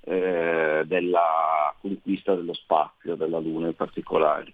[0.01, 4.53] eh, della conquista dello spazio, della Luna in particolare.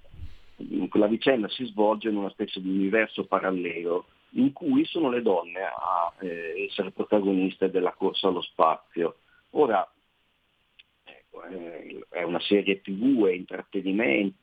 [0.93, 5.61] La vicenda si svolge in una specie di universo parallelo in cui sono le donne
[5.61, 9.17] a eh, essere protagoniste della corsa allo spazio.
[9.51, 9.87] Ora,
[11.03, 14.37] ecco, eh, è una serie tv, è intrattenimento,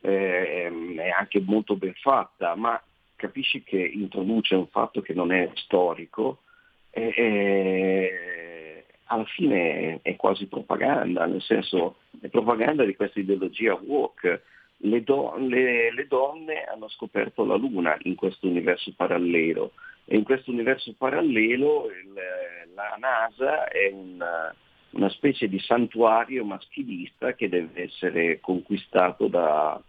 [0.00, 2.80] eh, è anche molto ben fatta, ma
[3.16, 6.42] capisci che introduce un fatto che non è storico
[6.90, 14.42] e alla fine è quasi propaganda, nel senso è propaganda di questa ideologia woke
[14.82, 19.72] le, do, le, le, donne hanno scoperto la Luna in questo universo parallelo.
[20.04, 22.12] E in questo universo parallelo il,
[22.74, 24.54] la NASA è una,
[24.90, 29.80] una, specie di santuario maschilista che deve essere conquistato da,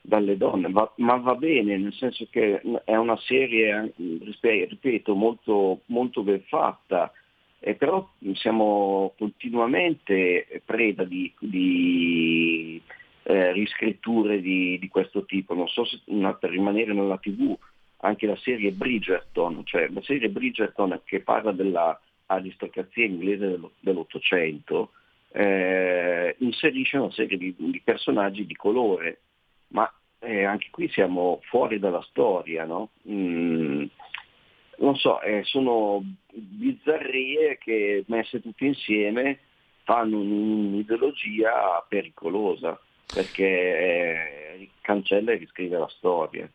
[0.00, 6.22] dalle donne, va, ma va bene, nel senso che è una serie, ripeto, molto, molto
[6.22, 7.10] ben fatta,
[7.58, 12.80] e però siamo continuamente preda di, di
[13.28, 15.52] eh, riscritture di, di, questo tipo.
[15.52, 17.56] Non so se una, per rimanere nella tv,
[17.98, 24.92] anche la serie Bridgerton, cioè la serie Bridgerton che parla dell'aristocrazia inglese dell'Ottocento,
[25.32, 29.20] eh, inserisce una serie di, di, personaggi di colore,
[29.68, 32.90] ma eh, anche qui siamo fuori dalla storia, no?
[33.08, 33.86] Mm,
[34.78, 36.00] non so, eh, sono
[36.32, 39.40] bizzarrie che messe tutte insieme
[39.82, 42.78] fanno un'ideologia pericolosa
[43.12, 46.48] perché eh, cancella e riscrive la storia.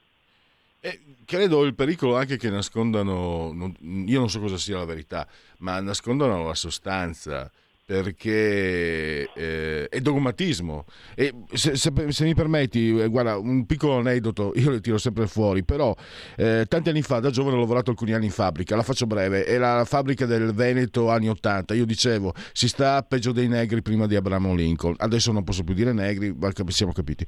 [0.83, 5.27] Eh, credo il pericolo anche che nascondano, io non so cosa sia la verità,
[5.59, 7.51] ma nascondano la sostanza
[7.91, 10.85] perché eh, è dogmatismo.
[11.15, 15.27] E se, se, se, mi permetti, eh, guarda, un piccolo aneddoto, io lo tiro sempre
[15.27, 15.95] fuori, però
[16.37, 19.45] eh, tanti anni fa, da giovane ho lavorato alcuni anni in fabbrica, la faccio breve,
[19.45, 24.07] era la fabbrica del Veneto anni 80, io dicevo, si sta peggio dei negri prima
[24.07, 27.25] di Abramo Lincoln, adesso non posso più dire negri, ma siamo capiti.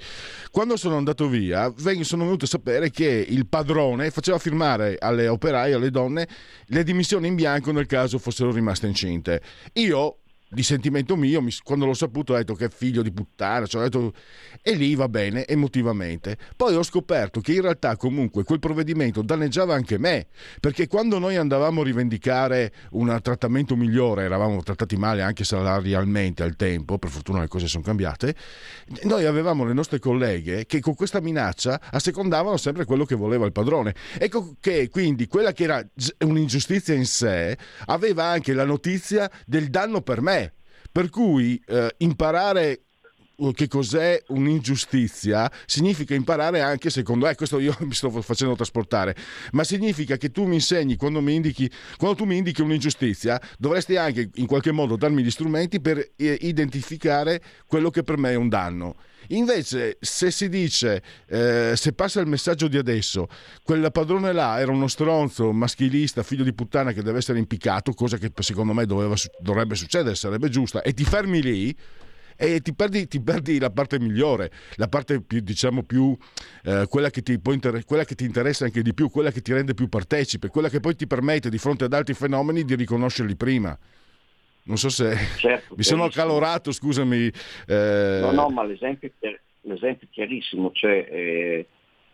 [0.51, 5.73] Quando sono andato via, sono venuto a sapere che il padrone faceva firmare alle operaie,
[5.73, 6.27] alle donne,
[6.67, 9.41] le dimissioni in bianco nel caso fossero rimaste incinte.
[9.73, 10.17] Io
[10.53, 13.83] di sentimento mio, mi, quando l'ho saputo ho detto che è figlio di puttana, cioè
[13.83, 14.13] detto,
[14.61, 16.37] e lì va bene emotivamente.
[16.55, 20.27] Poi ho scoperto che in realtà comunque quel provvedimento danneggiava anche me,
[20.59, 26.55] perché quando noi andavamo a rivendicare un trattamento migliore, eravamo trattati male anche salarialmente al
[26.55, 28.35] tempo, per fortuna le cose sono cambiate,
[29.03, 33.51] noi avevamo le nostre colleghe che con questa minaccia assecondavano sempre quello che voleva il
[33.51, 33.95] padrone.
[34.17, 35.83] Ecco che quindi quella che era
[36.19, 40.42] un'ingiustizia in sé aveva anche la notizia del danno per me
[40.93, 42.83] per cui eh, imparare
[43.37, 49.15] uh, che cos'è un'ingiustizia significa imparare anche, secondo eh, questo io mi sto facendo trasportare,
[49.53, 53.95] ma significa che tu mi insegni quando, mi indichi, quando tu mi indichi un'ingiustizia, dovresti
[53.95, 58.35] anche in qualche modo darmi gli strumenti per eh, identificare quello che per me è
[58.35, 58.95] un danno.
[59.29, 63.27] Invece, se si dice, eh, se passa il messaggio di adesso,
[63.63, 68.17] quel padrone là era uno stronzo, maschilista, figlio di puttana che deve essere impiccato, cosa
[68.17, 71.75] che secondo me doveva, dovrebbe succedere, sarebbe giusta, e ti fermi lì,
[72.35, 76.15] e ti perdi, ti perdi, la parte migliore, la parte più, diciamo più,
[76.63, 79.73] eh, quella, che inter- quella, che ti interessa anche di più, quella che ti rende
[79.73, 83.77] più partecipe, quella che poi ti permette di fronte ad altri fenomeni di riconoscerli prima.
[84.63, 87.31] Non so se certo, mi sono accalorato, scusami.
[87.67, 88.19] Eh...
[88.21, 89.11] No, no, ma l'esempio,
[89.61, 91.67] l'esempio è chiarissimo, cioè eh,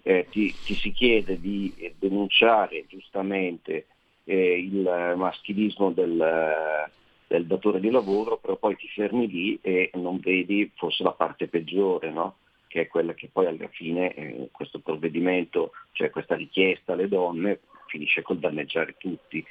[0.04, 3.88] eh, ti, ti, si chiede di denunciare giustamente
[4.24, 6.90] eh, il maschilismo del,
[7.28, 11.48] del, datore di lavoro, però poi ti fermi lì e non vedi forse la parte
[11.48, 12.38] peggiore, no?
[12.68, 17.62] che è quella che poi alla fine eh, questo provvedimento, cioè questa richiesta alle donne,
[17.88, 19.44] finisce col danneggiare tutti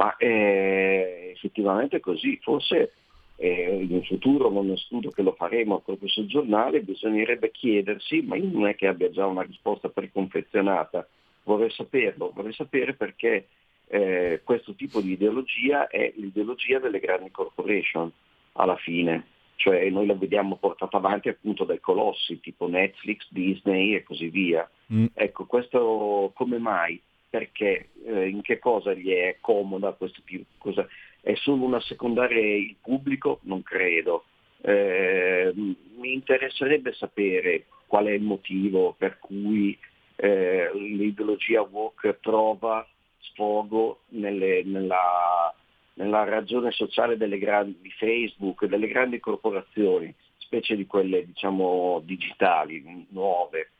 [0.00, 2.94] ma eh, effettivamente è così, forse
[3.36, 8.36] eh, in futuro con uno studio che lo faremo proprio sul giornale bisognerebbe chiedersi, ma
[8.36, 11.06] io non è che abbia già una risposta preconfezionata,
[11.42, 13.48] vorrei saperlo, vorrei sapere perché
[13.88, 18.10] eh, questo tipo di ideologia è l'ideologia delle grandi corporation
[18.52, 19.26] alla fine,
[19.56, 24.66] cioè noi la vediamo portata avanti appunto dai colossi tipo Netflix, Disney e così via.
[24.94, 25.06] Mm.
[25.12, 26.98] Ecco, questo come mai?
[27.30, 30.86] Perché eh, in che cosa gli è comoda questo tipo cosa
[31.22, 33.40] è solo una secondaria il pubblico?
[33.42, 34.24] Non credo.
[34.62, 39.78] Eh, mi interesserebbe sapere qual è il motivo per cui
[40.16, 42.86] eh, l'ideologia woke trova
[43.18, 45.54] sfogo nelle, nella,
[45.94, 53.06] nella, ragione sociale delle grandi, di Facebook, delle grandi corporazioni, specie di quelle diciamo digitali,
[53.10, 53.70] nuove.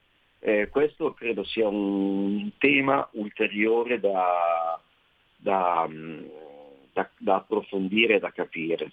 [0.40, 4.80] Eh, questo credo sia un tema ulteriore da,
[5.36, 6.24] da, mm,
[6.92, 8.90] da, da approfondire e da capire.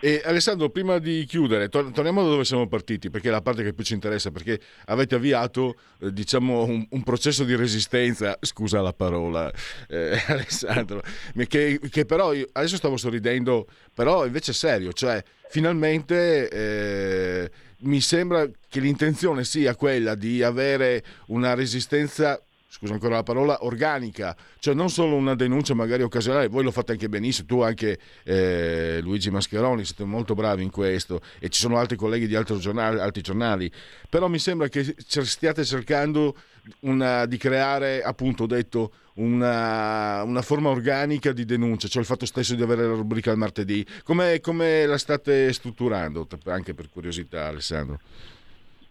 [0.00, 3.72] E Alessandro, prima di chiudere, torniamo da dove siamo partiti, perché è la parte che
[3.72, 8.92] più ci interessa, perché avete avviato eh, diciamo, un, un, processo di resistenza, scusa la
[8.92, 9.50] parola
[9.88, 11.02] eh, Alessandro,
[11.46, 17.50] che, che, però io, adesso stavo sorridendo, però invece è serio, cioè finalmente eh,
[17.80, 22.40] mi sembra che l'intenzione sia quella di avere una resistenza
[22.76, 26.92] scusa ancora la parola, organica, cioè non solo una denuncia magari occasionale, voi lo fate
[26.92, 31.78] anche benissimo, tu anche eh, Luigi Mascheroni siete molto bravi in questo e ci sono
[31.78, 33.72] altri colleghi di altri giornali, altri giornali.
[34.10, 36.36] Però mi sembra che stiate cercando
[36.80, 42.54] una, di creare, appunto detto, una, una, forma organica di denuncia, cioè il fatto stesso
[42.54, 43.84] di avere la rubrica al martedì.
[44.04, 47.98] Come, come la state strutturando, anche per curiosità Alessandro?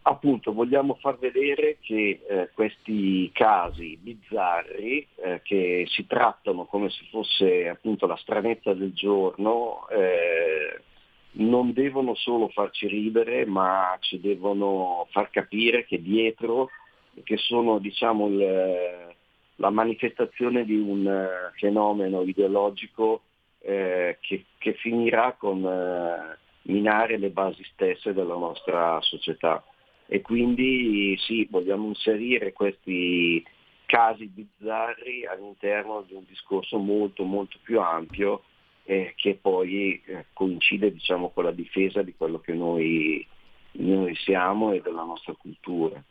[0.08, 7.08] Appunto, vogliamo far vedere che eh, questi casi bizzarri, eh, che si trattano come se
[7.10, 10.80] fosse appunto la stranezza del giorno, eh,
[11.38, 16.70] non devono solo farci ridere, ma ci devono far capire che dietro,
[17.24, 19.16] che sono diciamo, il,
[19.56, 23.22] la manifestazione di un uh, fenomeno ideologico
[23.60, 29.64] eh, che, che, finirà con uh, minare le basi stesse della nostra società.
[30.08, 33.44] E quindi sì, vogliamo inserire questi
[33.86, 38.44] casi bizzarri all'interno di un discorso molto molto più ampio
[38.84, 43.26] eh, che poi eh, coincide diciamo, con la difesa di quello che noi,
[43.74, 46.02] noi siamo e della nostra cultura.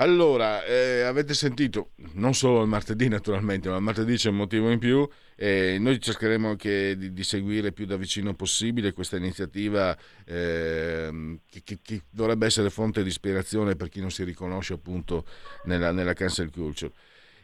[0.00, 4.70] Allora, eh, avete sentito, non solo il martedì naturalmente, ma il martedì c'è un motivo
[4.70, 9.96] in più e noi cercheremo anche di, di seguire più da vicino possibile questa iniziativa
[10.24, 15.24] eh, che, che, che, dovrebbe essere fonte di ispirazione per chi non si riconosce appunto
[15.64, 16.92] nella, nella cancel culture.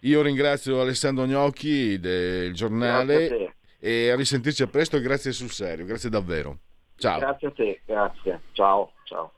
[0.03, 5.85] Io ringrazio Alessandro Gnocchi del giornale e a risentirci a presto e grazie sul serio,
[5.87, 6.59] grazie davvero.
[6.97, 7.19] Ciao.
[7.19, 8.41] Grazie a te, grazie.
[8.53, 9.33] Ciao, ciao.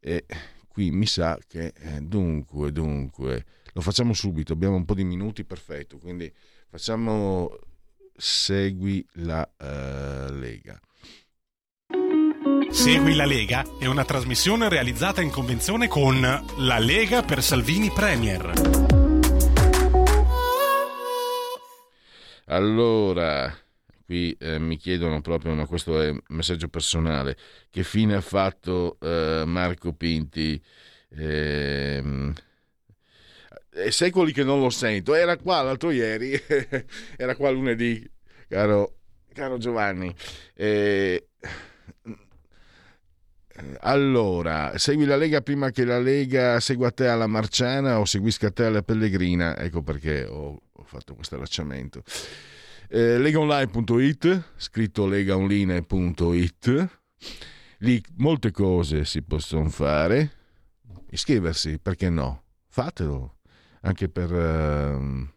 [0.00, 0.24] E
[0.78, 5.42] qui mi sa che eh, dunque, dunque, lo facciamo subito, abbiamo un po' di minuti,
[5.42, 6.32] perfetto, quindi
[6.68, 7.50] facciamo
[8.14, 10.80] Segui la uh, Lega.
[12.70, 18.52] Segui la Lega è una trasmissione realizzata in convenzione con La Lega per Salvini Premier.
[22.44, 23.52] Allora,
[24.08, 27.36] qui eh, mi chiedono proprio, ma questo è un messaggio personale,
[27.68, 30.58] che fine ha fatto eh, Marco Pinti?
[31.10, 32.32] Eh,
[33.68, 36.32] è secoli che non lo sento, era qua l'altro ieri,
[37.18, 38.02] era qua lunedì,
[38.48, 38.96] caro,
[39.34, 40.14] caro Giovanni.
[40.54, 41.28] Eh,
[43.80, 48.64] allora, segui la Lega prima che la Lega segua te alla Marciana o seguisca te
[48.64, 49.54] alla Pellegrina?
[49.58, 52.02] Ecco perché ho, ho fatto questo allacciamento.
[52.90, 56.88] Eh, legaonline.it, scritto legaonline.it,
[57.80, 60.32] lì molte cose si possono fare.
[61.10, 62.44] Iscriversi, perché no?
[62.68, 63.36] Fatelo,
[63.82, 64.32] anche per...
[64.32, 65.28] Uh,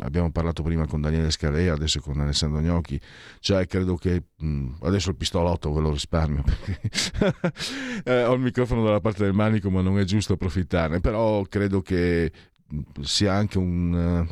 [0.00, 3.00] abbiamo parlato prima con Daniele Scalea, adesso con Alessandro Gnocchi,
[3.40, 6.80] cioè credo che mh, adesso il pistolotto ve lo risparmio perché
[8.04, 11.80] eh, ho il microfono dalla parte del manico ma non è giusto approfittarne, però credo
[11.80, 12.30] che
[13.02, 14.26] sia anche un,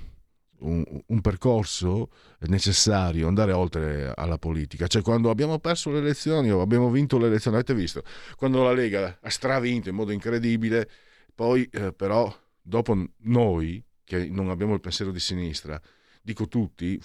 [0.61, 6.61] un, un percorso necessario andare oltre alla politica, cioè quando abbiamo perso le elezioni o
[6.61, 8.03] abbiamo vinto le elezioni, avete visto,
[8.37, 10.89] quando la Lega ha stravinto in modo incredibile,
[11.35, 15.81] poi eh, però dopo noi che non abbiamo il pensiero di sinistra,
[16.23, 17.01] dico tutti,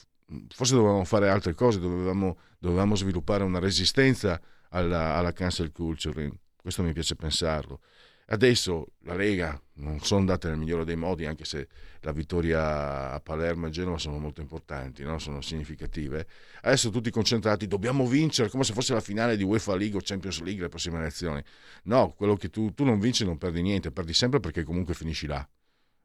[0.49, 4.39] forse dovevamo fare altre cose, dovevamo, dovevamo sviluppare una resistenza
[4.70, 6.32] alla, alla cancel culture,
[6.62, 7.80] questo mi piace pensarlo.
[8.32, 11.67] Adesso la Lega non sono andate nel migliore dei modi, anche se
[11.99, 15.19] la vittoria a Palermo e Genova sono molto importanti, no?
[15.19, 16.25] sono significative.
[16.61, 20.39] Adesso tutti concentrati, dobbiamo vincere come se fosse la finale di UEFA League o Champions
[20.43, 21.43] League le prossime elezioni.
[21.84, 25.27] No, quello che tu, tu non vinci non perdi niente, perdi sempre perché comunque finisci
[25.27, 25.47] là.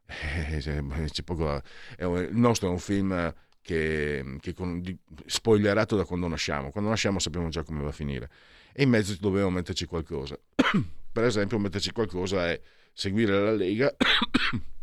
[0.48, 1.60] Eh, c'è poco,
[1.98, 4.82] il nostro è un film che, che con,
[5.26, 6.70] spoilerato da quando nasciamo.
[6.70, 8.30] Quando nasciamo sappiamo già come va a finire.
[8.72, 10.38] E in mezzo dobbiamo metterci qualcosa.
[11.12, 12.60] per esempio, metterci qualcosa è
[12.92, 13.94] seguire la Lega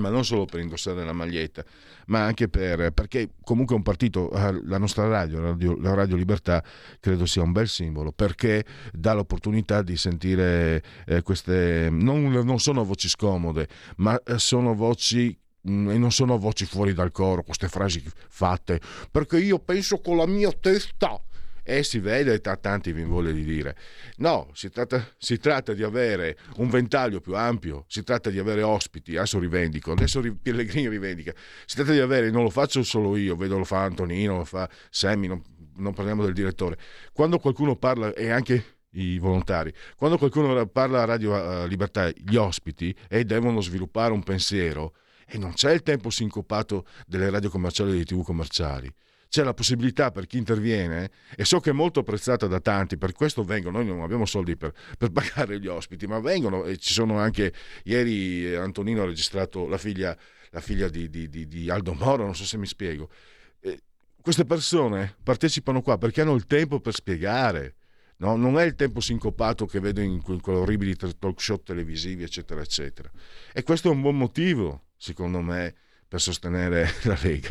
[0.00, 1.64] ma non solo per indossare la maglietta,
[2.06, 6.16] ma anche per, perché comunque un partito, eh, la nostra radio, la radio, la radio
[6.16, 6.62] Libertà,
[7.00, 12.84] credo sia un bel simbolo, perché dà l'opportunità di sentire eh, queste, non, non, sono
[12.84, 15.36] voci scomode, ma eh, sono voci
[15.68, 18.80] mm, e non sono voci fuori dal coro, queste frasi fatte,
[19.10, 21.20] perché io penso con la mia testa
[21.68, 23.76] e si vede tra tanti vi voglia di dire.
[24.18, 28.62] No, si tratta, si tratta, di avere un ventaglio più ampio, si tratta di avere
[28.62, 31.32] ospiti, adesso rivendico, adesso Pellegrini rivendica,
[31.64, 34.68] si tratta di avere, non lo faccio solo io, vedo lo fa Antonino, lo fa
[34.90, 35.42] Sammy, non,
[35.78, 36.78] non parliamo del direttore.
[37.12, 39.74] Quando qualcuno parla, e anche i volontari.
[39.96, 44.94] Quando qualcuno parla a Radio Libertà, gli ospiti e devono sviluppare un pensiero
[45.26, 48.90] e non c'è il tempo sincopato delle radio commerciali e dei tv commerciali
[49.28, 53.12] c'è la possibilità per chi interviene, e so che è molto apprezzata da tanti, per
[53.12, 56.92] questo vengono, noi non abbiamo soldi per, per pagare gli ospiti, ma vengono e ci
[56.92, 57.52] sono anche,
[57.84, 60.16] ieri Antonino ha registrato la figlia,
[60.50, 63.10] la figlia di, di, di, di, Aldo Moro, non so se mi spiego.
[63.60, 63.80] Eh,
[64.20, 67.74] queste persone partecipano qua perché hanno il tempo per spiegare.
[68.18, 68.34] No?
[68.34, 73.10] non è il tempo sincopato che vedo in, in orribili talk show televisivi, eccetera, eccetera.
[73.52, 75.74] E questo è un buon motivo, secondo me,
[76.08, 77.50] per sostenere la Lega.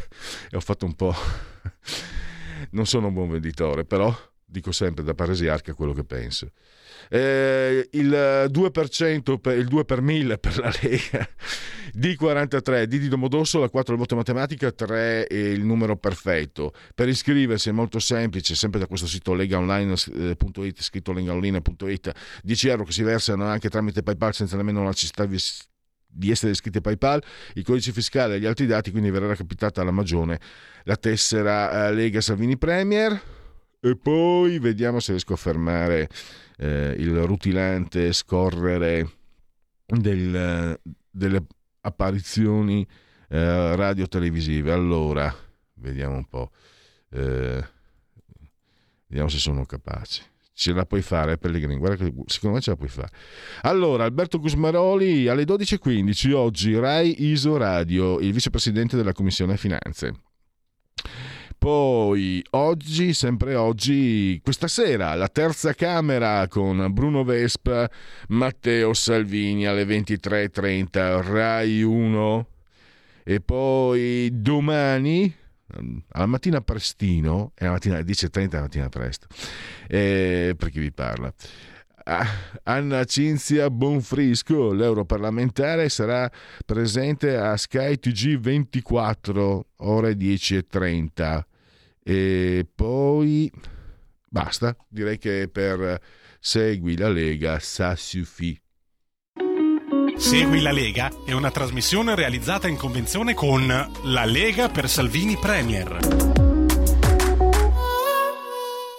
[0.50, 1.14] E ho fatto un po'...
[2.72, 6.52] non sono un buon venditore, però dico sempre da paresiarca quello che penso.
[7.10, 11.30] Eh, il 2%, per, il 2 per 1000 per la Lega,
[11.96, 16.74] D43, D di Domodossola, 4 il voto matematica, 3 è il numero perfetto.
[16.94, 22.12] Per iscriversi è molto semplice, sempre da questo sito legaonline.it, scritto legaonline.it,
[22.44, 25.26] 10 euro che si versano anche tramite PayPal senza nemmeno la città
[26.16, 27.22] di essere iscritti a PayPal,
[27.56, 30.40] il codice fiscale e gli altri dati, quindi verrà capitata alla Magione
[30.84, 33.22] la tessera eh, Lega Salvini Premier
[33.82, 36.10] e poi vediamo se riesco a fermare
[36.58, 39.10] eh, il rutilante scorrere
[39.86, 40.80] del,
[41.12, 41.46] delle
[41.82, 42.88] apparizioni
[43.30, 44.72] eh, radio-televisive.
[44.72, 45.34] Allora,
[45.76, 46.52] vediamo un po'.
[47.10, 47.64] Eh,
[49.08, 52.78] vediamo se sono capace ce la puoi fare Pellegrini, guarda che secondo me ce la
[52.78, 53.10] puoi fare.
[53.64, 60.14] Allora, Alberto Gusmaroli alle 12.15 oggi Rai Iso Radio, il vicepresidente della Commissione Finanze.
[61.58, 67.90] Poi oggi, sempre oggi, questa sera, la terza camera con Bruno Vespa,
[68.30, 72.48] Matteo Salvini alle 23.30, Rai 1.
[73.24, 75.34] E poi domani,
[76.10, 79.28] alla mattina prestino, è la mattina alle 10.30, la mattina presto,
[79.88, 81.34] eh, per chi vi parla.
[82.08, 82.28] Ah,
[82.64, 86.32] Anna Cinzia Bonfrisco, l'europarlamentare, sarà
[86.64, 91.44] presente a Sky TG 24, ore 10.30.
[92.04, 93.52] E poi
[94.30, 96.00] basta, direi che per
[96.40, 98.65] Segui la Lega, ça suffit.
[100.18, 105.98] Segui la Lega è una trasmissione realizzata in convenzione con La Lega per Salvini Premier.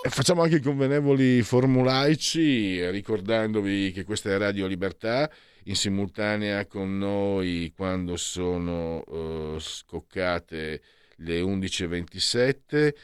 [0.03, 5.31] Facciamo anche i convenevoli formulaici, ricordandovi che questa è Radio Libertà,
[5.64, 10.83] in simultanea con noi quando sono uh, scoccate
[11.17, 12.95] le 11.27.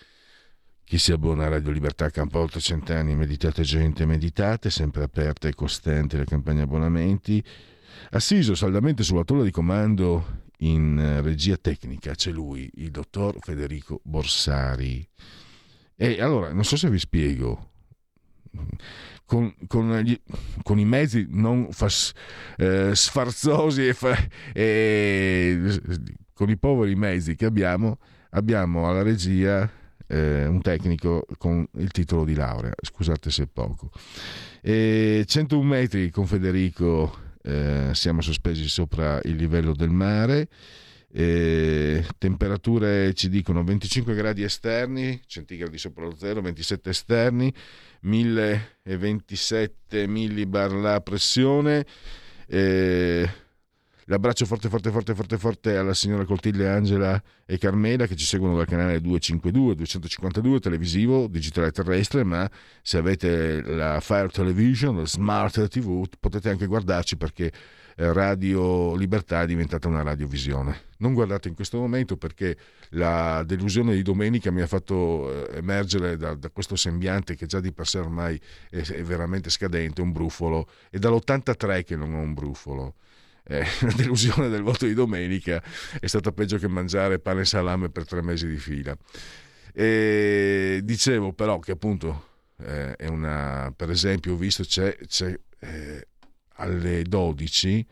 [0.85, 5.55] Chi si abbona a Radio Libertà campa oltre cent'anni, meditate gente, meditate, sempre aperte e
[5.55, 7.43] costanti le campagne abbonamenti.
[8.11, 15.07] Assiso saldamente sulla tolla di comando in regia tecnica c'è lui, il dottor Federico Borsari.
[15.97, 17.71] E allora, non so se vi spiego,
[19.25, 20.19] con, con, gli,
[20.63, 22.13] con i mezzi non fas,
[22.57, 24.17] eh, sfarzosi e, fa,
[24.53, 25.81] e,
[26.35, 27.99] con i poveri mezzi che abbiamo,
[28.31, 29.71] abbiamo alla regia
[30.07, 33.91] eh, un tecnico con il titolo di laurea, scusate se è poco.
[34.61, 40.49] E 101 metri con Federico eh, siamo sospesi sopra il livello del mare.
[41.15, 47.53] Eh, temperature ci dicono 25 gradi esterni, centigradi sopra lo zero, 27 esterni,
[48.01, 51.85] 1027 millibar la pressione.
[52.47, 53.29] Eh,
[54.07, 58.57] L'abbraccio forte, forte, forte, forte, forte alla signora Coltiglia, Angela e Carmela che ci seguono
[58.57, 62.51] dal canale 252, 252 televisivo, digitale terrestre, ma
[62.83, 67.53] se avete la Fire Television, la Smart TV, potete anche guardarci perché
[67.95, 70.91] eh, Radio Libertà è diventata una radiovisione.
[70.99, 72.57] Non guardate in questo momento perché
[72.91, 77.61] la delusione di domenica mi ha fatto eh, emergere da, da questo sembiante che già
[77.61, 82.21] di per sé ormai è, è veramente scadente, un brufolo, è dall'83 che non ho
[82.21, 82.95] un brufolo
[83.45, 85.63] eh, la delusione del voto di domenica
[85.99, 88.97] è stata peggio che mangiare pane e salame per tre mesi di fila.
[89.75, 92.29] E dicevo però che appunto
[92.59, 96.07] eh, è una, per esempio, ho visto c'è, c'è eh,
[96.57, 97.87] alle 12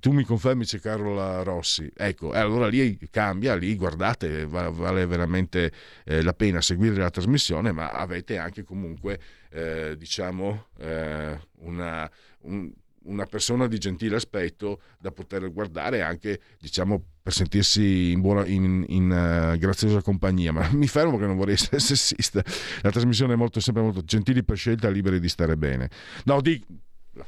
[0.00, 5.70] tu mi confermi c'è Carola Rossi ecco allora lì cambia lì guardate vale veramente
[6.04, 9.20] eh, la pena seguire la trasmissione ma avete anche comunque
[9.50, 12.10] eh, diciamo eh, una,
[12.42, 12.72] un,
[13.04, 18.84] una persona di gentile aspetto da poter guardare anche diciamo per sentirsi in, buona, in,
[18.88, 20.52] in uh, graziosa compagnia.
[20.52, 22.42] Ma mi fermo che non vorrei essere sessista.
[22.82, 25.88] La trasmissione è molto, sempre molto gentili per scelta liberi di stare bene.
[26.24, 26.62] No di,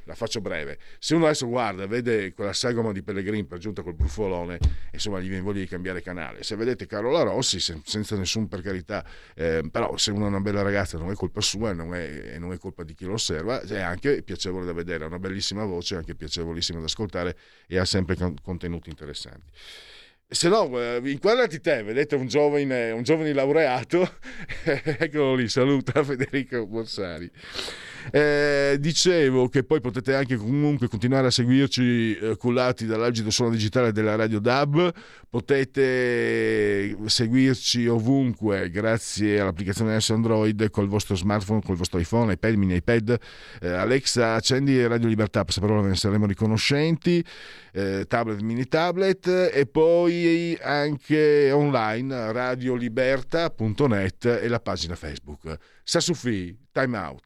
[0.04, 0.78] la faccio breve.
[0.98, 4.58] Se uno adesso guarda e vede quella sagoma di Pellegrin per giunta col brufolone,
[4.92, 6.42] insomma, gli viene voglia di cambiare canale.
[6.42, 10.62] Se vedete Carola Rossi, senza nessun per carità, eh, però se uno è una bella
[10.62, 14.22] ragazza non è colpa sua è, non è colpa di chi lo osserva, è anche
[14.22, 18.88] piacevole da vedere, ha una bellissima voce, anche piacevolissima da ascoltare e ha sempre contenuti
[18.88, 19.50] interessanti
[20.28, 24.16] se no, eh, inquadrati te, vedete un giovane, un giovane laureato,
[24.64, 27.30] eccolo lì, saluta Federico Borsari.
[28.10, 33.92] Eh, dicevo che poi potete anche comunque continuare a seguirci eh, cullati dall'algido suono digitale
[33.92, 34.92] della Radio DAB,
[35.28, 42.74] potete seguirci ovunque grazie all'applicazione S Android col vostro smartphone, col vostro iPhone, iPad, mini
[42.76, 43.18] iPad.
[43.60, 47.24] Eh, Alexa, accendi Radio Libertà, passaparola ve ne saremo riconoscenti,
[47.72, 55.56] eh, tablet, mini tablet e poi anche online radioliberta.net e la pagina Facebook.
[55.82, 57.25] Sassufi, time out.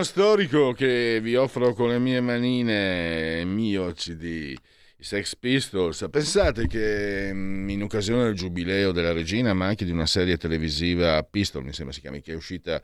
[0.00, 4.56] Brano storico che vi offro con le mie manine, mio CD,
[4.98, 6.06] Sex Pistols.
[6.10, 11.22] Pensate che mm, in occasione del giubileo della regina, ma anche di una serie televisiva
[11.22, 12.80] Pistol, mi sembra si chiami, che è uscita,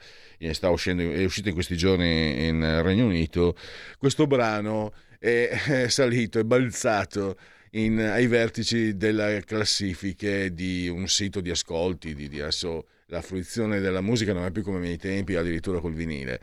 [0.50, 3.56] sta uscendo, è uscita in questi giorni in Regno Unito,
[3.96, 7.38] questo brano è, è salito, è balzato
[7.70, 13.80] in, ai vertici delle classifiche di un sito di ascolti, di, di adesso la fruizione
[13.80, 16.40] della musica non è più come ai miei tempi, addirittura col vinile.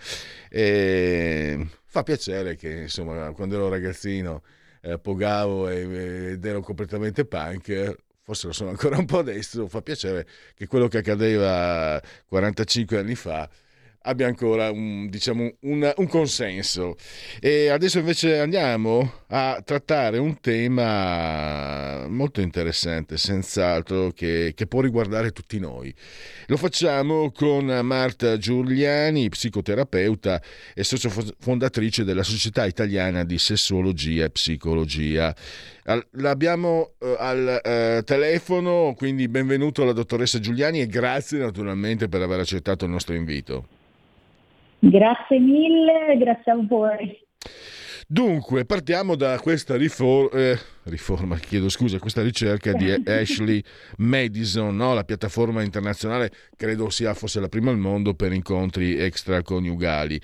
[0.50, 4.44] E fa piacere che, insomma, quando ero ragazzino
[4.82, 10.28] eh, pogavo ed ero completamente punk, forse lo sono ancora un po' adesso, fa piacere
[10.56, 13.50] che quello che accadeva 45 anni fa
[14.04, 16.96] abbia ancora un, diciamo, un, un, consenso.
[17.40, 25.32] E adesso invece andiamo a trattare un tema molto interessante, senz'altro, che, che può riguardare
[25.32, 25.94] tutti noi.
[26.48, 30.42] Lo facciamo con Marta Giuliani, psicoterapeuta
[30.74, 35.34] e socio fondatrice della Società Italiana di Sessuologia e Psicologia.
[36.12, 42.40] L'abbiamo uh, al uh, telefono, quindi benvenuto alla dottoressa Giuliani e grazie naturalmente per aver
[42.40, 43.82] accettato il nostro invito.
[44.86, 47.18] Grazie mille, grazie a voi.
[48.06, 53.64] Dunque, partiamo da questa rifor- eh, riforma, chiedo scusa, questa ricerca di Ashley
[54.00, 54.94] Madison, no?
[54.94, 60.20] la piattaforma internazionale, credo sia forse la prima al mondo per incontri extraconiugali.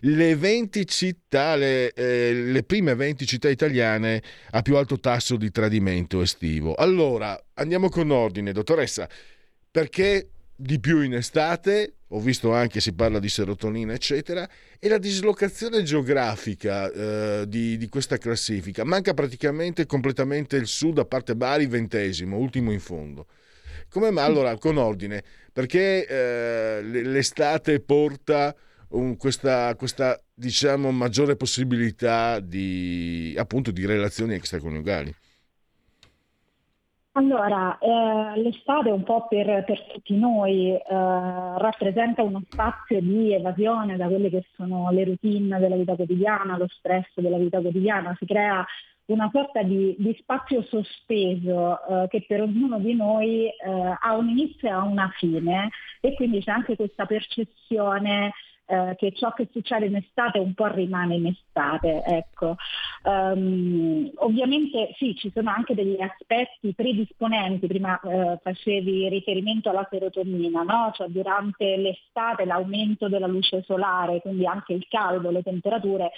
[0.00, 5.50] Le 20 città, le, eh, le prime 20 città italiane a più alto tasso di
[5.50, 6.74] tradimento estivo.
[6.74, 9.08] Allora, andiamo con ordine, dottoressa,
[9.70, 14.48] perché di più in estate, ho visto anche si parla di serotonina, eccetera,
[14.78, 18.84] e la dislocazione geografica eh, di, di, questa classifica.
[18.84, 23.26] Manca praticamente completamente il sud, a parte Bari, ventesimo, ultimo in fondo.
[23.88, 24.24] Come mai?
[24.24, 28.54] Allora, con ordine, perché eh, l'estate porta
[28.90, 35.14] un, questa, questa, diciamo, maggiore possibilità di, appunto, di relazioni extraconiugali?
[37.14, 43.98] Allora, eh, l'estate un po' per, per tutti noi eh, rappresenta uno spazio di evasione
[43.98, 48.24] da quelle che sono le routine della vita quotidiana, lo stress della vita quotidiana, si
[48.24, 48.64] crea
[49.06, 53.54] una sorta di, di spazio sospeso eh, che per ognuno di noi eh,
[54.00, 55.68] ha un inizio e ha una fine.
[56.00, 58.32] E quindi c'è anche questa percezione
[58.66, 62.02] eh, che ciò che succede in estate un po' rimane in estate.
[62.04, 62.56] Ecco.
[63.04, 70.62] Um, ovviamente sì, ci sono anche degli aspetti predisponenti, prima eh, facevi riferimento alla serotonina,
[70.62, 70.92] no?
[70.94, 76.10] cioè durante l'estate l'aumento della luce solare, quindi anche il caldo, le temperature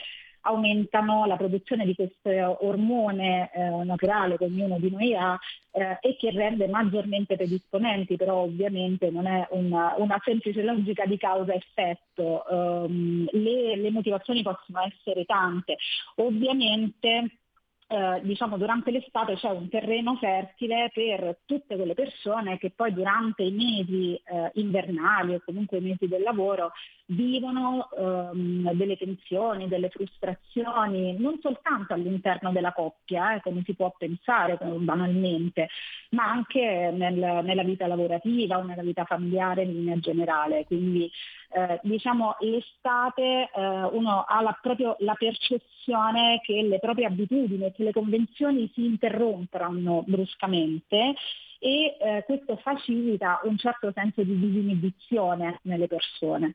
[0.45, 2.31] aumentano la produzione di questo
[2.65, 5.39] ormone eh, naturale che ognuno di noi ha
[5.73, 11.17] eh, e che rende maggiormente predisponenti, però ovviamente non è una, una semplice logica di
[11.17, 12.45] causa-effetto.
[12.49, 15.77] Um, le, le motivazioni possono essere tante.
[16.17, 17.39] Ovviamente
[17.87, 23.43] eh, diciamo durante l'estate c'è un terreno fertile per tutte quelle persone che poi durante
[23.43, 26.73] i mesi eh, invernali o comunque i mesi del lavoro
[27.07, 33.95] vivono ehm, delle tensioni, delle frustrazioni, non soltanto all'interno della coppia, eh, come si può
[33.97, 35.69] pensare banalmente,
[36.11, 40.65] ma anche nel, nella vita lavorativa o nella vita familiare in linea generale.
[40.65, 41.11] Quindi
[41.51, 47.85] eh, diciamo l'estate eh, uno ha la, proprio la percezione che le proprie abitudini che
[47.85, 51.15] le convenzioni si interrompano bruscamente
[51.59, 56.55] e eh, questo facilita un certo senso di disinibizione nelle persone.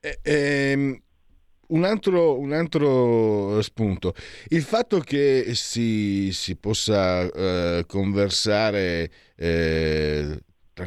[0.00, 0.98] Eh, ehm,
[1.68, 4.14] un, altro, un altro, spunto,
[4.48, 10.40] il fatto che si, si possa eh, conversare, eh,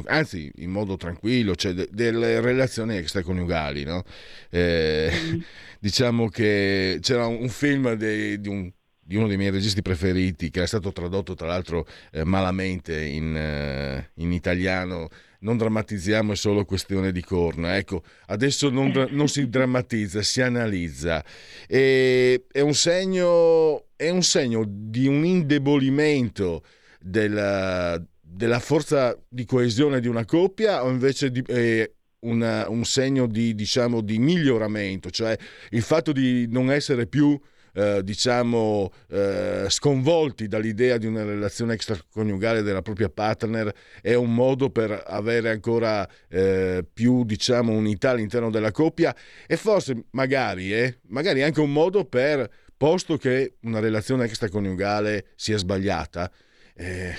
[0.06, 4.04] anzi in modo tranquillo, cioè de, delle relazioni extraconiugali, no?
[4.50, 5.40] Eh, mm.
[5.80, 8.72] diciamo che c'era un, un film de, di un
[9.08, 13.36] di uno dei miei registi preferiti, che è stato tradotto tra l'altro eh, malamente in,
[13.38, 15.10] eh, in, italiano,
[15.42, 17.78] non drammatizziamo, è solo questione di corna.
[17.78, 21.24] Ecco, adesso non, non si drammatizza, si analizza.
[21.68, 26.64] E, è, un segno, è un segno di un indebolimento
[27.00, 28.04] della,
[28.36, 33.56] della forza di coesione di una coppia o invece di, eh, una, un segno di,
[33.56, 35.38] diciamo, di miglioramento, cioè
[35.70, 37.40] il fatto di non essere più
[37.74, 44.70] eh, diciamo, eh, sconvolti dall'idea di una relazione extraconiugale della propria partner è un modo
[44.70, 49.16] per avere ancora eh, più diciamo, unità all'interno della coppia?
[49.48, 55.58] E forse magari, eh, magari anche un modo per, posto che una relazione extraconiugale sia
[55.58, 56.30] sbagliata,
[56.76, 57.14] eh,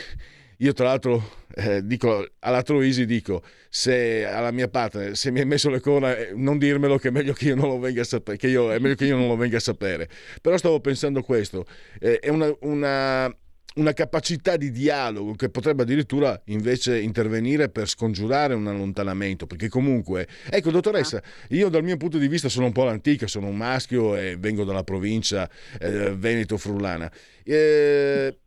[0.58, 5.46] io tra l'altro eh, dico all'altro Easy dico se alla mia parte se mi hai
[5.46, 8.04] messo le corna eh, non dirmelo che è meglio che io non lo venga a
[8.04, 10.08] sapere che io, è meglio che io non lo venga a sapere
[10.40, 11.66] però stavo pensando questo
[12.00, 13.34] eh, è una, una
[13.76, 20.26] una capacità di dialogo che potrebbe addirittura invece intervenire per scongiurare un allontanamento, perché comunque,
[20.48, 24.16] ecco dottoressa, io dal mio punto di vista sono un po' l'antica, sono un maschio
[24.16, 25.48] e vengo dalla provincia
[25.78, 27.10] eh, Veneto-Frullana.
[27.44, 28.38] Eh,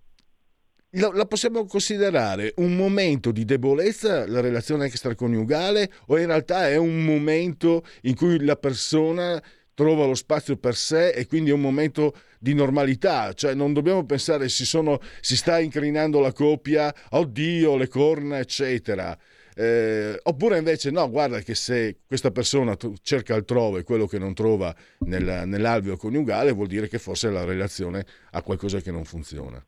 [0.92, 7.04] la, possiamo considerare un momento di debolezza la relazione extraconiugale o in realtà è un
[7.04, 9.42] momento in cui la persona
[9.76, 14.06] trova lo spazio per sé e quindi è un momento di normalità, cioè non dobbiamo
[14.06, 19.18] pensare si, sono, si sta incrinando la coppia, oddio, le corna, eccetera.
[19.56, 24.74] Eh, oppure invece no, guarda che se questa persona cerca altrove quello che non trova
[25.00, 29.64] nel, nell'alveo coniugale vuol dire che forse la relazione ha qualcosa che non funziona.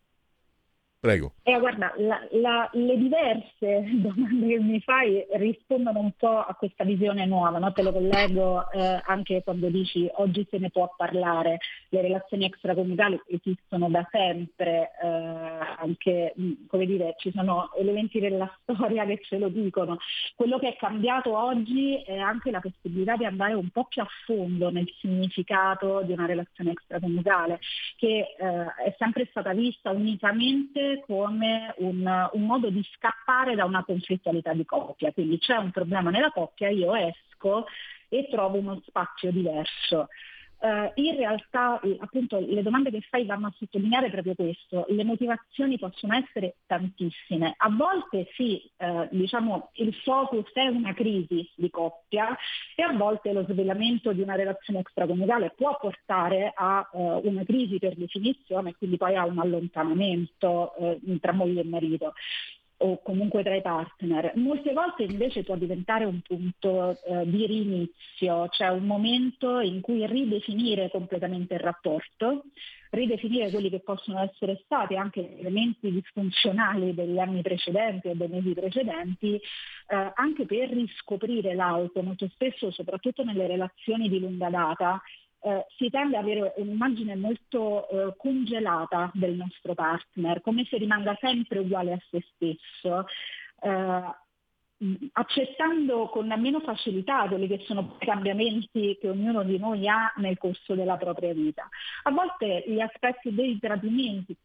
[1.02, 1.34] Prego.
[1.42, 6.84] Eh, guarda, la, la, le diverse domande che mi fai rispondono un po' a questa
[6.84, 7.74] visione nuova, no?
[7.74, 11.58] te lo collego eh, anche quando dici oggi se ne può parlare,
[11.92, 16.34] le relazioni extracomunitali esistono da sempre, eh, anche
[16.68, 19.98] come dire, ci sono elementi della storia che ce lo dicono.
[20.36, 24.08] Quello che è cambiato oggi è anche la possibilità di andare un po' più a
[24.26, 27.60] fondo nel significato di una relazione extracomunitale,
[27.98, 33.84] che eh, è sempre stata vista unicamente come un, un modo di scappare da una
[33.84, 35.12] conflittualità di coppia.
[35.12, 37.66] Quindi c'è un problema nella coppia, io esco
[38.08, 40.08] e trovo uno spazio diverso.
[40.62, 45.80] Uh, in realtà appunto le domande che fai vanno a sottolineare proprio questo, le motivazioni
[45.80, 52.38] possono essere tantissime, a volte sì, uh, diciamo il focus è una crisi di coppia
[52.76, 57.80] e a volte lo svelamento di una relazione extraconiugale può portare a uh, una crisi
[57.80, 60.74] per definizione e quindi poi a un allontanamento
[61.20, 62.14] tra moglie e marito
[62.82, 64.34] o comunque tra i partner.
[64.36, 70.06] Molte volte invece può diventare un punto eh, di rinizio, cioè un momento in cui
[70.06, 72.46] ridefinire completamente il rapporto,
[72.92, 78.54] ridefinire quelli che possono essere stati anche elementi disfunzionali degli anni precedenti o dei mesi
[78.54, 82.02] precedenti, eh, anche per riscoprire l'auto.
[82.02, 85.02] Molto spesso, soprattutto nelle relazioni di lunga data,
[85.44, 91.18] eh, si tende ad avere un'immagine molto eh, congelata del nostro partner, come se rimanga
[91.20, 93.06] sempre uguale a se stesso.
[93.62, 94.16] Eh,
[95.14, 100.38] accettando con meno facilità quelli che sono i cambiamenti che ognuno di noi ha nel
[100.40, 101.70] corso della propria vita.
[102.04, 104.36] A volte gli aspetti dei tradimenti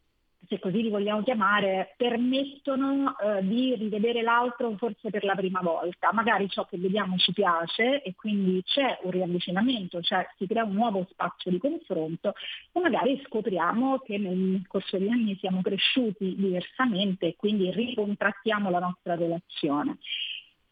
[0.47, 6.11] se così li vogliamo chiamare, permettono eh, di rivedere l'altro forse per la prima volta.
[6.13, 10.73] Magari ciò che vediamo ci piace e quindi c'è un riavvicinamento, cioè si crea un
[10.73, 12.33] nuovo spazio di confronto
[12.71, 18.79] e magari scopriamo che nel corso degli anni siamo cresciuti diversamente e quindi ricontrattiamo la
[18.79, 19.97] nostra relazione.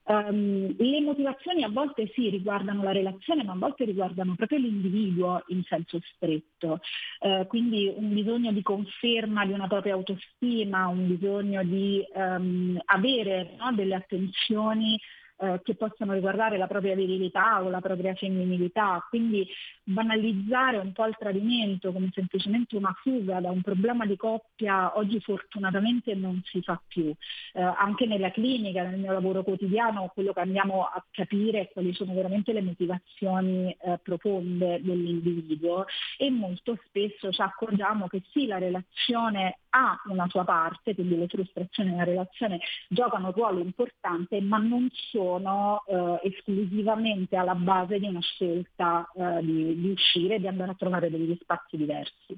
[0.07, 5.43] Um, le motivazioni a volte sì riguardano la relazione, ma a volte riguardano proprio l'individuo
[5.47, 6.79] in senso stretto.
[7.19, 13.55] Uh, quindi un bisogno di conferma di una propria autostima, un bisogno di um, avere
[13.57, 14.99] no, delle attenzioni
[15.37, 19.47] eh, che possano riguardare la propria virilità o la propria femminilità, quindi
[19.83, 25.19] banalizzare un po' il tradimento come semplicemente una fuga da un problema di coppia oggi
[25.19, 27.13] fortunatamente non si fa più.
[27.53, 31.93] Eh, anche nella clinica, nel mio lavoro quotidiano, quello che andiamo a capire è quali
[31.93, 35.85] sono veramente le motivazioni eh, profonde dell'individuo
[36.17, 41.27] e molto spesso ci accorgiamo che sì, la relazione ha una sua parte, quindi le
[41.27, 44.89] frustrazioni nella relazione giocano un ruolo importante, ma non
[45.25, 50.71] sono eh, esclusivamente alla base di una scelta eh, di, di uscire e di andare
[50.71, 52.37] a trovare degli spazi diversi.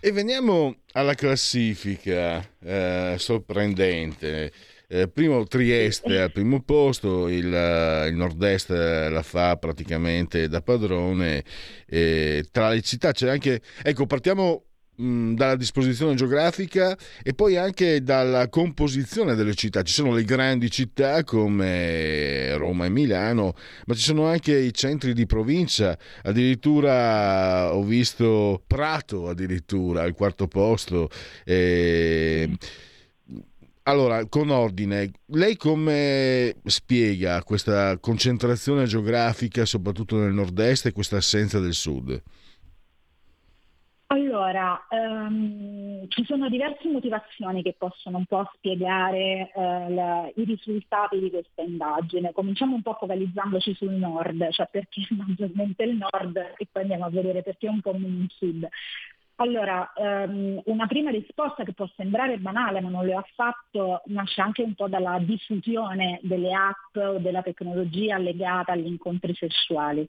[0.00, 4.52] E veniamo alla classifica eh, sorprendente.
[4.88, 11.44] Eh, primo Trieste al primo posto, il, il, nord-est la fa praticamente da padrone.
[11.86, 13.60] Eh, tra le città c'è anche...
[13.82, 14.69] Ecco, partiamo
[15.00, 19.82] dalla disposizione geografica e poi anche dalla composizione delle città.
[19.82, 23.54] Ci sono le grandi città come Roma e Milano,
[23.86, 30.46] ma ci sono anche i centri di provincia, addirittura ho visto Prato addirittura al quarto
[30.46, 31.08] posto.
[31.44, 32.56] E...
[33.84, 41.58] Allora, con ordine, lei come spiega questa concentrazione geografica, soprattutto nel nord-est, e questa assenza
[41.58, 42.22] del sud?
[44.50, 51.20] Allora, um, ci sono diverse motivazioni che possono un po' spiegare uh, la, i risultati
[51.20, 52.32] di questa indagine.
[52.32, 57.10] Cominciamo un po' focalizzandoci sul nord, cioè perché maggiormente il nord e poi andiamo a
[57.10, 58.66] vedere perché un po' meno il sud.
[59.36, 64.40] Allora, um, una prima risposta che può sembrare banale, ma non lo ha affatto, nasce
[64.40, 70.08] anche un po' dalla diffusione delle app o della tecnologia legata agli incontri sessuali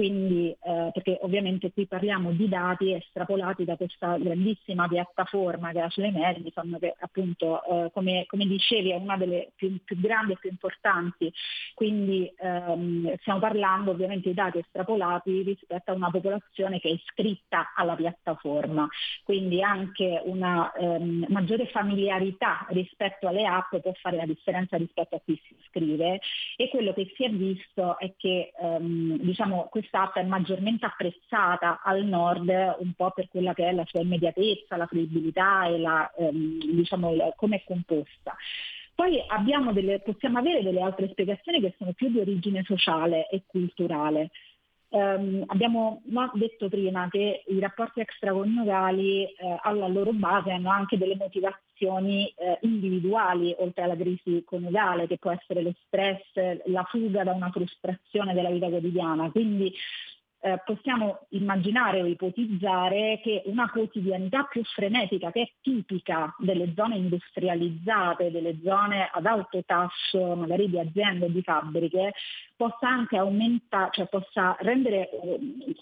[0.00, 5.82] quindi eh, perché ovviamente qui parliamo di dati estrapolati da questa grandissima piattaforma che è
[5.82, 10.38] Ashley Madison, che appunto eh, come, come, dicevi è una delle più, più grandi e
[10.40, 11.30] più importanti,
[11.74, 17.74] quindi ehm, stiamo parlando ovviamente di dati estrapolati rispetto a una popolazione che è iscritta
[17.76, 18.88] alla piattaforma,
[19.22, 25.20] quindi anche una ehm, maggiore familiarità rispetto alle app può fare la differenza rispetto a
[25.22, 26.20] chi si iscrive.
[26.56, 29.68] E quello che si è visto è che ehm, diciamo,
[30.20, 34.86] è maggiormente apprezzata al nord un po' per quella che è la sua immediatezza, la
[34.86, 38.36] fruibilità e la, ehm, diciamo, come è composta.
[38.94, 39.18] Poi
[39.72, 44.30] delle, possiamo avere delle altre spiegazioni che sono più di origine sociale e culturale.
[44.92, 50.98] Um, abbiamo no, detto prima che i rapporti extraconiugali eh, alla loro base hanno anche
[50.98, 57.22] delle motivazioni eh, individuali oltre alla crisi coniugale che può essere lo stress, la fuga
[57.22, 59.30] da una frustrazione della vita quotidiana.
[59.30, 59.72] Quindi
[60.42, 66.96] eh, possiamo immaginare o ipotizzare che una quotidianità più frenetica, che è tipica delle zone
[66.96, 72.12] industrializzate, delle zone ad alto tasso, magari di aziende o di fabbriche,
[72.56, 75.38] possa anche aumentare, cioè possa rendere eh,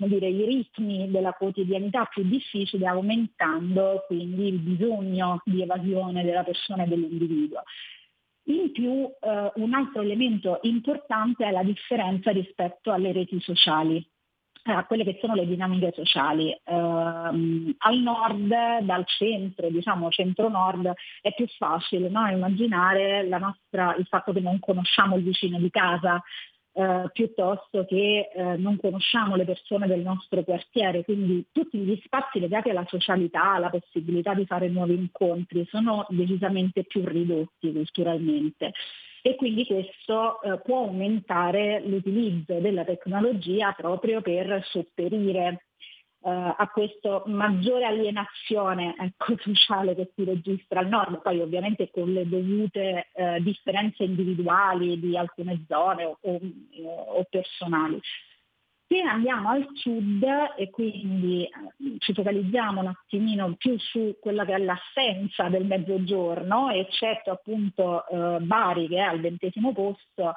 [0.06, 6.82] dire, i ritmi della quotidianità più difficili, aumentando quindi il bisogno di evasione della persona
[6.82, 7.62] e dell'individuo.
[8.48, 14.04] In più eh, un altro elemento importante è la differenza rispetto alle reti sociali
[14.76, 16.50] a quelle che sono le dinamiche sociali.
[16.50, 22.26] Eh, al nord, dal centro, diciamo centro-nord, è più facile no?
[22.28, 26.22] immaginare nostra, il fatto che non conosciamo il vicino di casa,
[26.72, 32.38] eh, piuttosto che eh, non conosciamo le persone del nostro quartiere, quindi tutti gli spazi
[32.38, 38.72] legati alla socialità, alla possibilità di fare nuovi incontri sono decisamente più ridotti culturalmente
[39.22, 45.66] e quindi questo eh, può aumentare l'utilizzo della tecnologia proprio per sopperire
[46.20, 52.12] eh, a questa maggiore alienazione ecco, sociale che si registra al nord, poi ovviamente con
[52.12, 56.40] le dovute eh, differenze individuali di alcune zone o, o,
[56.84, 58.00] o personali.
[58.90, 60.24] Se andiamo al sud
[60.56, 66.70] e quindi eh, ci focalizziamo un attimino più su quella che è l'assenza del mezzogiorno,
[66.70, 70.32] eccetto appunto eh, Bari che è al ventesimo posto,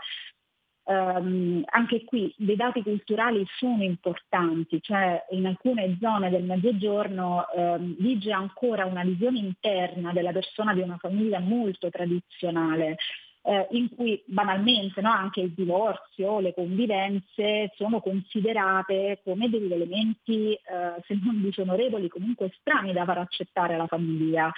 [0.83, 7.95] ehm, anche qui dei dati culturali sono importanti, cioè in alcune zone del mezzogiorno ehm,
[7.99, 12.97] vige ancora una visione interna della persona di una famiglia molto tradizionale
[13.43, 20.53] eh, in cui banalmente no, anche il divorzio, le convivenze sono considerate come degli elementi,
[20.53, 24.51] eh, se non disonorevoli, comunque strani da far accettare alla famiglia.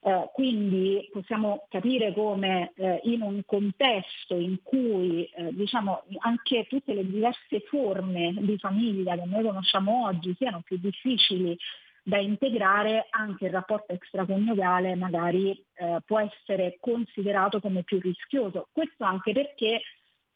[0.00, 6.94] Eh, quindi possiamo capire come eh, in un contesto in cui eh, diciamo, anche tutte
[6.94, 11.58] le diverse forme di famiglia che noi conosciamo oggi siano più difficili
[12.08, 18.68] da integrare anche il rapporto extraconiugale magari eh, può essere considerato come più rischioso.
[18.72, 19.82] Questo anche perché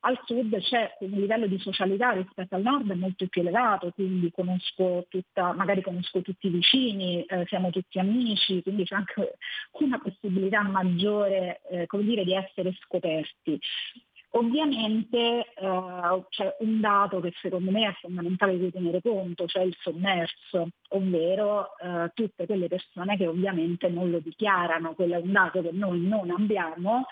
[0.01, 5.07] al sud c'è un livello di socialità rispetto al nord molto più elevato, quindi conosco
[5.09, 9.37] tutta, magari conosco tutti i vicini, eh, siamo tutti amici, quindi c'è anche
[9.81, 13.59] una possibilità maggiore eh, dire, di essere scoperti.
[14.35, 19.76] Ovviamente eh, c'è un dato che secondo me è fondamentale di tenere conto, cioè il
[19.80, 25.61] sommerso, ovvero eh, tutte quelle persone che ovviamente non lo dichiarano, quello è un dato
[25.61, 27.05] che noi non abbiamo,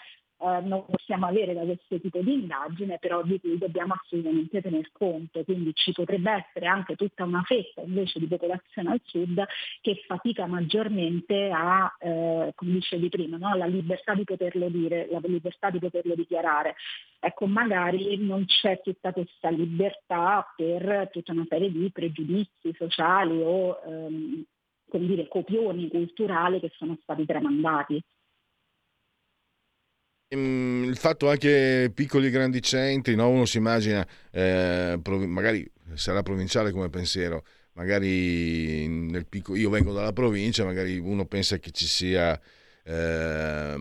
[0.42, 4.90] eh, non possiamo avere da questo tipo di indagine, però di cui dobbiamo assolutamente tener
[4.92, 5.44] conto.
[5.44, 9.44] Quindi ci potrebbe essere anche tutta una fetta invece di popolazione al sud
[9.80, 13.54] che fatica maggiormente a, eh, come dicevi prima, no?
[13.54, 16.74] la libertà di poterlo dire, la libertà di poterlo dichiarare.
[17.18, 23.78] Ecco, magari non c'è tutta questa libertà per tutta una serie di pregiudizi sociali o
[23.86, 24.44] ehm,
[24.88, 28.02] come dire, copioni culturali che sono stati tramandati.
[30.32, 33.28] Ehm, il fatto anche piccoli e grandi centri, no?
[33.28, 40.12] uno si immagina, eh, magari sarà provinciale come pensiero, magari nel piccolo, io vengo dalla
[40.12, 42.40] provincia, magari uno pensa che ci sia
[42.84, 43.74] eh,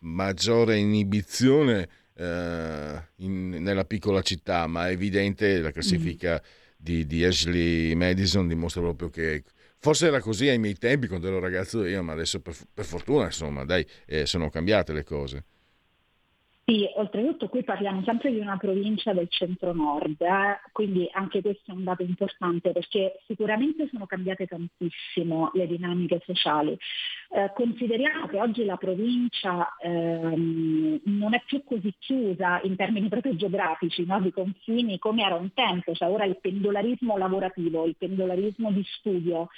[0.00, 6.74] maggiore inibizione eh, in, nella piccola città, ma è evidente la classifica mm.
[6.78, 9.44] di, di Ashley Madison dimostra proprio che
[9.84, 13.24] Forse era così ai miei tempi quando ero ragazzo io, ma adesso per, per fortuna
[13.24, 15.44] insomma, dai, eh, sono cambiate le cose.
[16.64, 20.60] Sì, oltretutto qui parliamo sempre di una provincia del centro-nord, eh?
[20.70, 26.78] quindi anche questo è un dato importante perché sicuramente sono cambiate tantissimo le dinamiche sociali.
[27.30, 33.34] Eh, consideriamo che oggi la provincia ehm, non è più così chiusa in termini proprio
[33.34, 34.20] geografici, no?
[34.20, 39.48] di confini come era un tempo, cioè ora il pendolarismo lavorativo, il pendolarismo di studio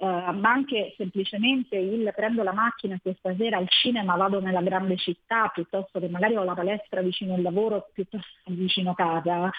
[0.00, 4.62] Uh, ma anche semplicemente il prendo la macchina e questa sera al cinema vado nella
[4.62, 9.50] grande città piuttosto che magari ho la palestra vicino al lavoro piuttosto che vicino casa,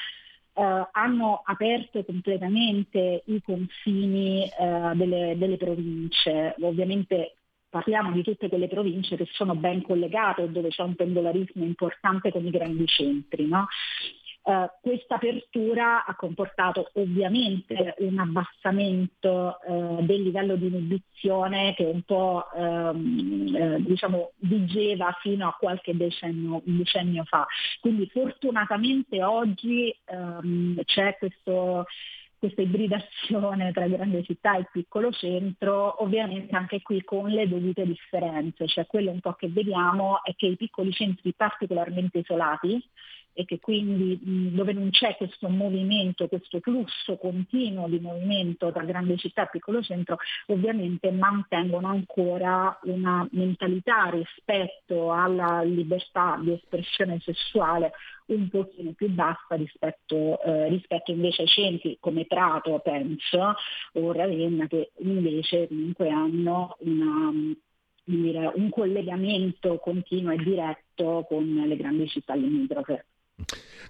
[0.54, 6.56] uh, hanno aperto completamente i confini uh, delle, delle province.
[6.62, 7.36] Ovviamente
[7.70, 12.44] parliamo di tutte quelle province che sono ben collegate dove c'è un pendolarismo importante con
[12.46, 13.48] i grandi centri.
[13.48, 13.68] No?
[14.44, 22.02] Uh, questa apertura ha comportato ovviamente un abbassamento uh, del livello di inibizione che un
[22.02, 27.46] po' um, uh, diciamo, vigeva fino a qualche decennio, decennio, fa.
[27.80, 31.86] Quindi fortunatamente oggi um, c'è questo
[32.42, 38.66] questa ibridazione tra grande città e piccolo centro, ovviamente anche qui con le dovute differenze,
[38.66, 42.84] cioè quello un po' che vediamo è che i piccoli centri particolarmente isolati
[43.34, 44.20] e che quindi
[44.54, 49.82] dove non c'è questo movimento, questo flusso continuo di movimento tra grande città e piccolo
[49.82, 50.18] centro,
[50.48, 57.94] ovviamente mantengono ancora una mentalità rispetto alla libertà di espressione sessuale
[58.28, 63.56] un pochino più bassa rispetto, eh, rispetto invece ai centri come Prato, penso,
[63.94, 67.30] o Ravenna che invece comunque hanno una,
[68.06, 73.06] un collegamento continuo e diretto con le grandi città limitrofe.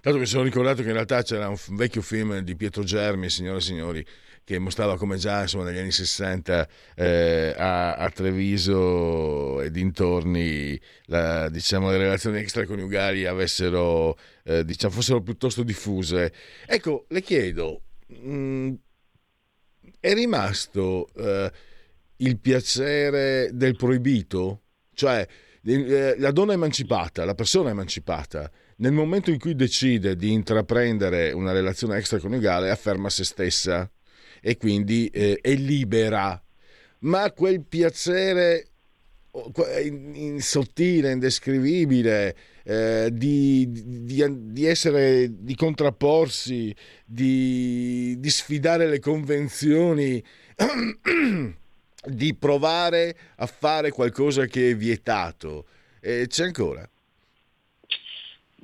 [0.00, 3.58] Tanto mi sono ricordato che in realtà c'era un vecchio film di Pietro Germi, signore
[3.58, 4.06] e signori,
[4.44, 11.48] che mostrava come già insomma, negli anni 60 eh, a, a, Treviso e dintorni la,
[11.48, 16.32] diciamo, le relazioni extraconiugali avessero, eh, diciamo, fossero piuttosto diffuse.
[16.66, 18.74] Ecco, le chiedo, mh, mm,
[20.00, 21.52] è rimasto eh,
[22.16, 24.62] il piacere del proibito?
[24.92, 25.26] Cioè,
[25.64, 28.50] eh, la donna emancipata, la persona emancipata,
[28.82, 33.88] nel momento in cui decide di intraprendere una relazione extraconiugale afferma se stessa
[34.40, 36.42] e quindi eh, è libera,
[37.00, 38.66] ma quel piacere
[39.84, 50.22] in, sottile, indescrivibile, eh, di, di, di, essere, di contrapporsi, di, di sfidare le convenzioni,
[52.04, 55.66] di provare a fare qualcosa che è vietato.
[56.00, 56.91] Eh, c'è ancora.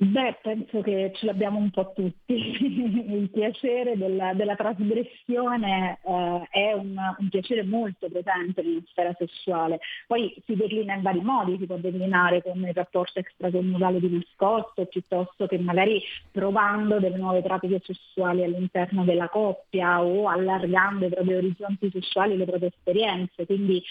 [0.01, 2.31] Beh, penso che ce l'abbiamo un po' tutti.
[2.33, 9.79] Il piacere della, della trasgressione eh, è un, un, piacere molto presente nella sfera sessuale.
[10.07, 14.85] Poi si declina in vari modi, si può declinare con il rapporto extraconiugale di nascosto,
[14.85, 16.01] piuttosto che magari
[16.31, 22.45] provando delle nuove pratiche sessuali all'interno della coppia o allargando i propri orizzonti sessuali, le
[22.45, 23.45] proprie esperienze.
[23.45, 23.83] Quindi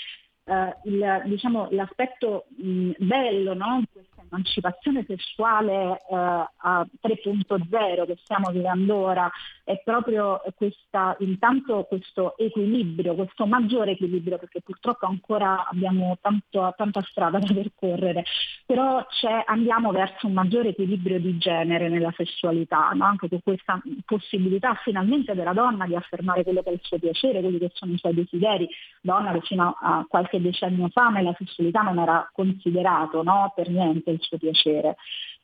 [0.45, 3.83] eh, il, diciamo, l'aspetto mh, bello no?
[4.31, 9.31] Emancipazione sessuale eh, a 3.0 che stiamo vivendo ora
[9.69, 17.03] è proprio questa, intanto questo equilibrio, questo maggiore equilibrio, perché purtroppo ancora abbiamo tanto, tanta
[17.03, 18.25] strada da percorrere,
[18.65, 19.05] però
[19.45, 23.05] andiamo verso un maggiore equilibrio di genere nella sessualità, no?
[23.05, 27.41] anche con questa possibilità finalmente della donna di affermare quello che è il suo piacere,
[27.41, 28.67] quelli che sono i suoi desideri,
[29.03, 33.53] donna che fino a qualche decennio fa nella sessualità non era considerato no?
[33.55, 34.97] per niente il suo piacere.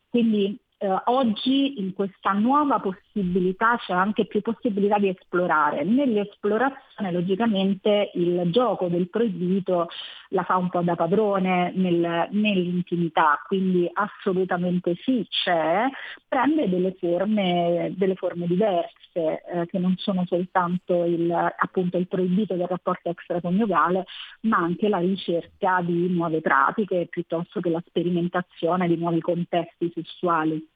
[0.08, 5.84] Quindi eh, oggi in questa nuova possibilità c'è anche più possibilità di esplorare.
[5.84, 9.88] Nell'esplorazione logicamente il gioco del proibito
[10.28, 15.88] la fa un po' da padrone nel, nell'intimità, quindi assolutamente sì c'è,
[16.28, 22.54] prende delle forme, delle forme diverse eh, che non sono soltanto il, appunto, il proibito
[22.54, 24.04] del rapporto extraconiugale,
[24.42, 30.72] ma anche la ricerca di nuove pratiche piuttosto che la sperimentazione di nuovi contesti sessuali.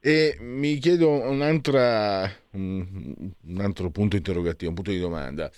[0.00, 1.40] E mi chiedo un,
[2.52, 5.50] un altro punto interrogativo, un punto di domanda.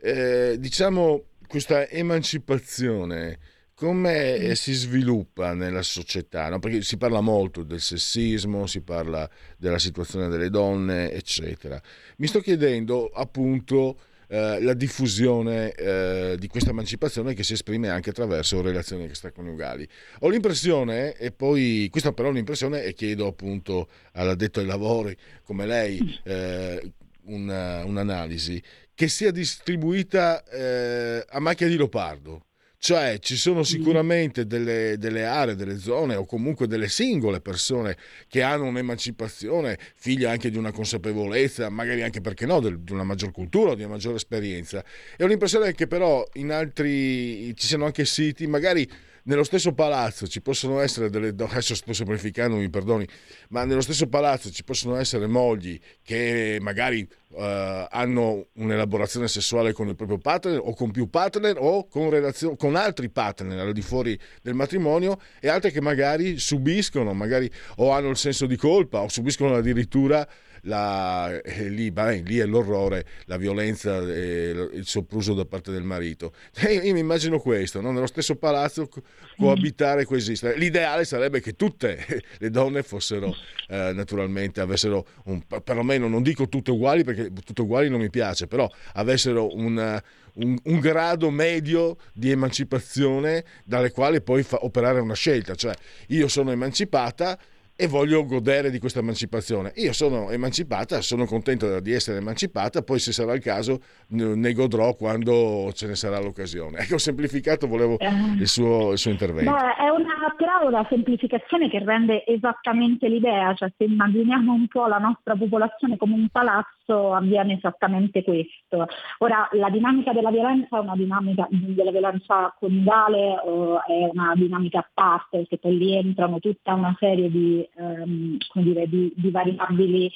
[0.00, 3.38] Eh, diciamo, questa emancipazione
[3.74, 4.52] come mm.
[4.52, 6.50] si sviluppa nella società?
[6.50, 6.58] No?
[6.58, 11.80] Perché si parla molto del sessismo, si parla della situazione delle donne, eccetera.
[12.18, 13.98] Mi sto chiedendo appunto
[14.32, 19.86] eh, la diffusione eh, di questa emancipazione che si esprime anche attraverso relazioni extraconiugali.
[20.20, 25.66] Ho l'impressione, e poi questa però è un'impressione, e chiedo appunto all'addetto ai lavori come
[25.66, 26.92] lei eh,
[27.24, 28.62] una, un'analisi,
[28.94, 32.42] che sia distribuita eh, a macchia di leopardo
[32.82, 37.94] Cioè ci sono sicuramente delle, delle, aree, delle zone o comunque delle singole persone
[38.26, 43.32] che hanno un'emancipazione, figlia anche di una consapevolezza, magari anche perché no, di una maggior
[43.32, 44.82] cultura, di una maggiore esperienza.
[45.14, 48.88] E ho l'impressione che però in altri ci siano anche siti, magari
[49.24, 53.06] nello stesso palazzo ci possono essere delle adesso sto semplificando mi perdoni
[53.48, 59.88] ma nello stesso palazzo ci possono essere mogli che magari uh, hanno un'elaborazione sessuale con
[59.88, 63.82] il proprio partner o con più partner o con, relazio- con altri partner al di
[63.82, 69.00] fuori del matrimonio e altre che magari subiscono magari o hanno il senso di colpa
[69.00, 70.26] o subiscono addirittura
[70.62, 75.82] la, eh, lì, beh, lì, è l'orrore, la violenza e il sopruso da parte del
[75.82, 76.32] marito.
[76.60, 77.90] E io mi immagino questo, no?
[77.90, 78.88] nello stesso palazzo
[79.36, 80.56] coabitare, coesistere.
[80.56, 82.04] L'ideale sarebbe che tutte
[82.38, 83.34] le donne fossero
[83.68, 88.46] eh, naturalmente, avessero un, perlomeno, non dico tutte uguali perché tutte uguali non mi piace,
[88.46, 90.00] però avessero un,
[90.34, 95.54] un, un grado medio di emancipazione dalle quali poi operare una scelta.
[95.54, 95.74] Cioè
[96.08, 97.38] io sono emancipata
[97.80, 99.72] e voglio godere di questa emancipazione.
[99.76, 104.94] Io sono emancipata, sono contento di essere emancipata, poi se sarà il caso ne godrò
[104.94, 106.80] quando ce ne sarà l'occasione.
[106.80, 108.08] Ecco, semplificato volevo eh.
[108.38, 109.50] il suo, il suo intervento.
[109.50, 114.86] Beh, è una, però una semplificazione che rende esattamente l'idea, cioè se immaginiamo un po'
[114.86, 118.88] la nostra popolazione come un palazzo avviene esattamente questo.
[119.20, 123.40] Ora, la dinamica della violenza è una dinamica della violenza coniugale,
[123.86, 128.88] è una dinamica a parte, perché poi lì entrano tutta una serie di ehm, dire,
[128.88, 130.10] di, di, variabili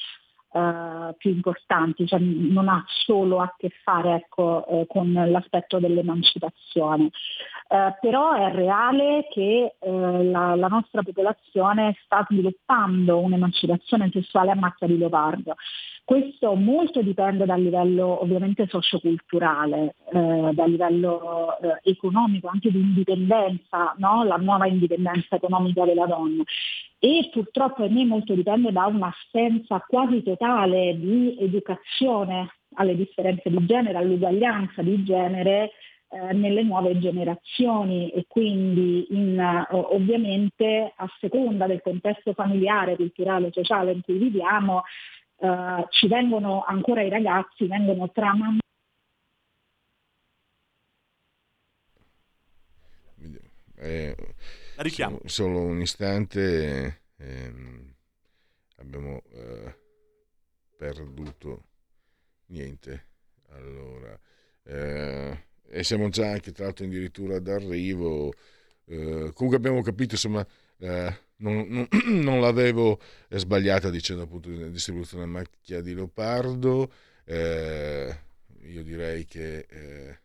[0.52, 7.10] eh, più importanti, cioè non ha solo a che fare ecco, eh, con l'aspetto dell'emancipazione.
[7.68, 14.56] Eh, però è reale che eh, la, la, nostra popolazione sta sviluppando un'emancipazione sessuale a
[14.56, 15.56] macchia di leopardo.
[16.04, 23.94] Questo molto dipende dal livello ovviamente socioculturale, eh, dal livello eh, economico, anche di indipendenza,
[23.96, 24.22] no?
[24.22, 26.42] la nuova indipendenza economica della donna.
[26.98, 33.64] E purtroppo a me molto dipende da un'assenza quasi totale di educazione alle differenze di
[33.64, 35.70] genere, all'uguaglianza di genere
[36.10, 43.92] eh, nelle nuove generazioni e quindi in, ovviamente a seconda del contesto familiare, culturale, sociale
[43.92, 44.82] in cui viviamo,
[45.36, 48.62] eh, ci vengono ancora i ragazzi, vengono tramandati.
[53.76, 54.16] Eh,
[54.90, 57.94] solo, solo, un istante ehm,
[58.76, 59.78] abbiamo eh,
[60.76, 61.64] perduto
[62.46, 63.06] niente
[63.50, 64.18] allora
[64.62, 68.32] eh, e siamo già anche tra l'altro addirittura d'arrivo
[68.86, 70.46] eh, comunque abbiamo capito insomma
[70.84, 71.88] eh, non, non,
[72.22, 73.00] non, l'avevo
[73.30, 76.92] sbagliata dicendo appunto di distribuzione a macchia di leopardo.
[77.24, 78.16] Eh,
[78.64, 80.18] io direi che eh,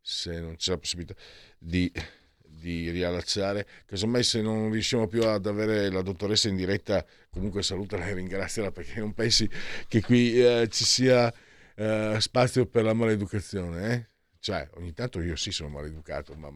[0.00, 1.14] se non c'è la possibilità
[1.58, 1.92] di,
[2.38, 8.06] di riallacciare, casomai se non riusciamo più ad avere la dottoressa in diretta, comunque salutala
[8.06, 9.48] e ringraziala perché non pensi
[9.88, 11.32] che qui eh, ci sia
[11.74, 13.92] eh, spazio per la maleducazione.
[13.92, 14.08] Eh?
[14.38, 16.50] Cioè, ogni tanto io sì sono maleducato, ma,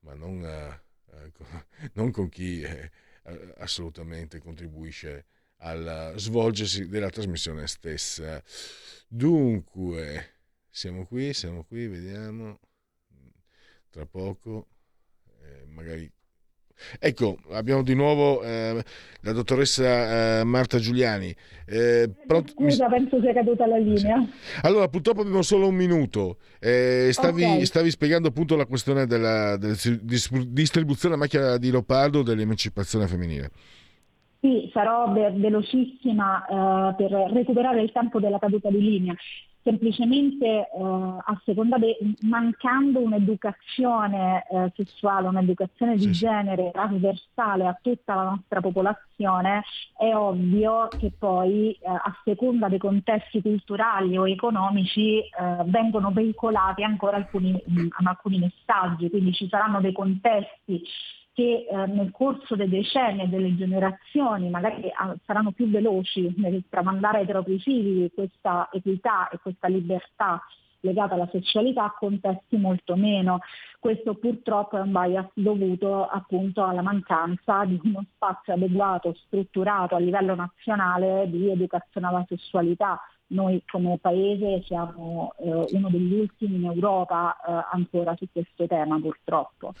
[0.00, 0.80] ma non, eh,
[1.94, 2.90] non con chi eh,
[3.58, 5.26] assolutamente contribuisce
[5.62, 8.42] al svolgersi della trasmissione stessa.
[9.08, 10.34] Dunque,
[10.70, 12.60] siamo qui, siamo qui, vediamo
[13.90, 14.68] tra poco,
[15.42, 16.10] eh, magari
[16.98, 18.82] Ecco, abbiamo di nuovo eh,
[19.20, 21.34] la dottoressa eh, Marta Giuliani.
[21.66, 22.52] Eh, pronto?
[22.52, 24.24] Scusa, penso sia caduta la linea.
[24.62, 26.38] Allora, purtroppo abbiamo solo un minuto.
[26.58, 27.64] Eh, stavi, okay.
[27.64, 29.76] stavi, spiegando appunto la questione della, della
[30.46, 33.50] distribuzione a macchia di leopardo dell'emancipazione femminile.
[34.40, 39.14] Sì, sarò velocissima eh, per recuperare il tempo della caduta di linea
[39.62, 46.12] semplicemente eh, a seconda de- mancando un'educazione eh, sessuale, un'educazione di sì.
[46.12, 49.62] genere trasversale a tutta la nostra popolazione,
[49.96, 55.28] è ovvio che poi eh, a seconda dei contesti culturali o economici eh,
[55.64, 60.82] vengono veicolati ancora alcuni, mh, alcuni messaggi, quindi ci saranno dei contesti
[61.40, 66.64] che eh, nel corso dei decenni e delle generazioni magari ah, saranno più veloci nel
[66.68, 70.42] tramandare ai propri figli questa equità e questa libertà
[70.80, 73.40] legata alla sessualità contesti molto meno.
[73.78, 79.98] Questo purtroppo è un bias dovuto appunto alla mancanza di uno spazio adeguato, strutturato a
[79.98, 83.00] livello nazionale di educazione alla sessualità
[83.30, 88.98] noi come paese siamo eh, uno degli ultimi in Europa eh, ancora su questo tema
[89.00, 89.74] purtroppo.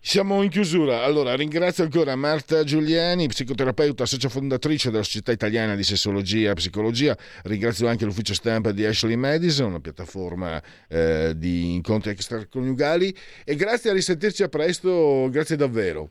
[0.00, 5.84] Siamo in chiusura, allora ringrazio ancora Marta Giuliani, psicoterapeuta, socia fondatrice della Società Italiana di
[5.84, 12.10] Sessologia e Psicologia, ringrazio anche l'ufficio stampa di Ashley Madison, una piattaforma eh, di incontri
[12.10, 13.14] extraconiugali
[13.44, 16.10] e grazie a risentirci a presto, grazie davvero.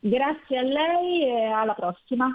[0.00, 2.26] Grazie a lei e alla prossima.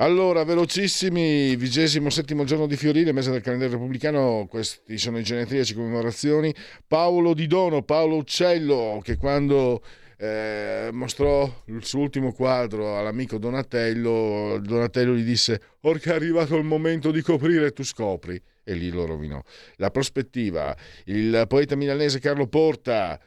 [0.00, 5.74] Allora, velocissimi, vigesimo settimo giorno di Fiorile, mese del calendario repubblicano, questi sono i genetriaci
[5.74, 6.54] commemorazioni.
[6.86, 9.82] Paolo Di Dono, Paolo Uccello, che quando
[10.16, 16.64] eh, mostrò il suo ultimo quadro all'amico Donatello, Donatello gli disse, orca è arrivato il
[16.64, 19.38] momento di coprire, tu scopri, e lì lo rovinò.
[19.76, 20.74] La prospettiva,
[21.04, 23.20] il poeta milanese Carlo Porta,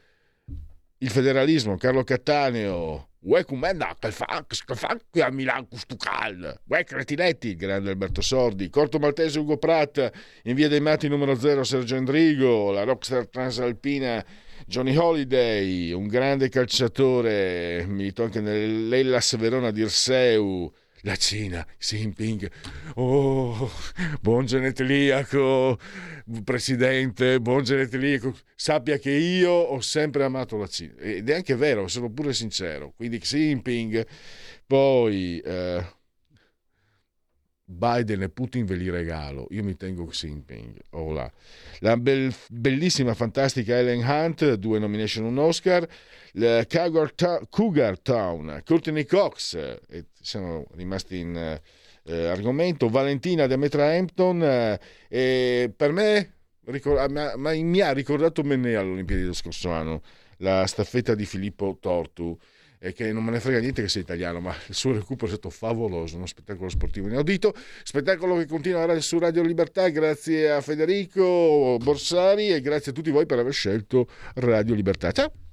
[1.04, 3.74] il federalismo, Carlo Cattaneo, Uè com'è
[4.10, 6.60] fa, che fa qui a Milano questo caldo?
[6.68, 10.12] Uè cretinetti, il grande Alberto Sordi, Corto Maltese Ugo Pratt,
[10.44, 14.24] in via dei Matti numero 0 Sergio Endrigo, la rockstar transalpina
[14.66, 20.74] Johnny Holiday, un grande calciatore, militò anche nell'Ellas Verona di Irseu,
[21.04, 22.50] la Cina, Xi Jinping,
[22.96, 23.70] oh,
[24.22, 25.78] buon geneteliaco,
[26.44, 31.88] presidente, buon geneteliaco, sappia che io ho sempre amato la Cina, ed è anche vero,
[31.88, 34.06] sono pure sincero, quindi Xi Jinping,
[34.66, 35.40] poi...
[35.40, 36.02] Eh,
[37.66, 39.48] Biden e Putin ve li regalo.
[39.52, 40.80] Io mi tengo Xi Jinping.
[40.92, 41.14] Oh.
[41.80, 45.88] La bel, bellissima, fantastica Ellen Hunt, due nomination, un Oscar.
[46.68, 47.14] Cougar,
[47.50, 51.60] Cougar, Town, Courtney Cox, eh, siamo rimasti in
[52.06, 52.90] eh, argomento.
[52.90, 54.80] Valentina Demetra Hampton.
[55.08, 56.34] Eh, per me
[56.66, 60.02] ricor- mi, mi ha ricordato Mennea all'Olimpiadi dello scorso anno,
[60.38, 62.38] la staffetta di Filippo Tortu
[62.92, 65.50] che non me ne frega niente che sia italiano, ma il suo recupero è stato
[65.50, 72.50] favoloso, uno spettacolo sportivo inaudito, spettacolo che continua su Radio Libertà, grazie a Federico Borsari
[72.50, 75.14] e grazie a tutti voi per aver scelto Radio Libertà.
[75.14, 75.53] Ciao!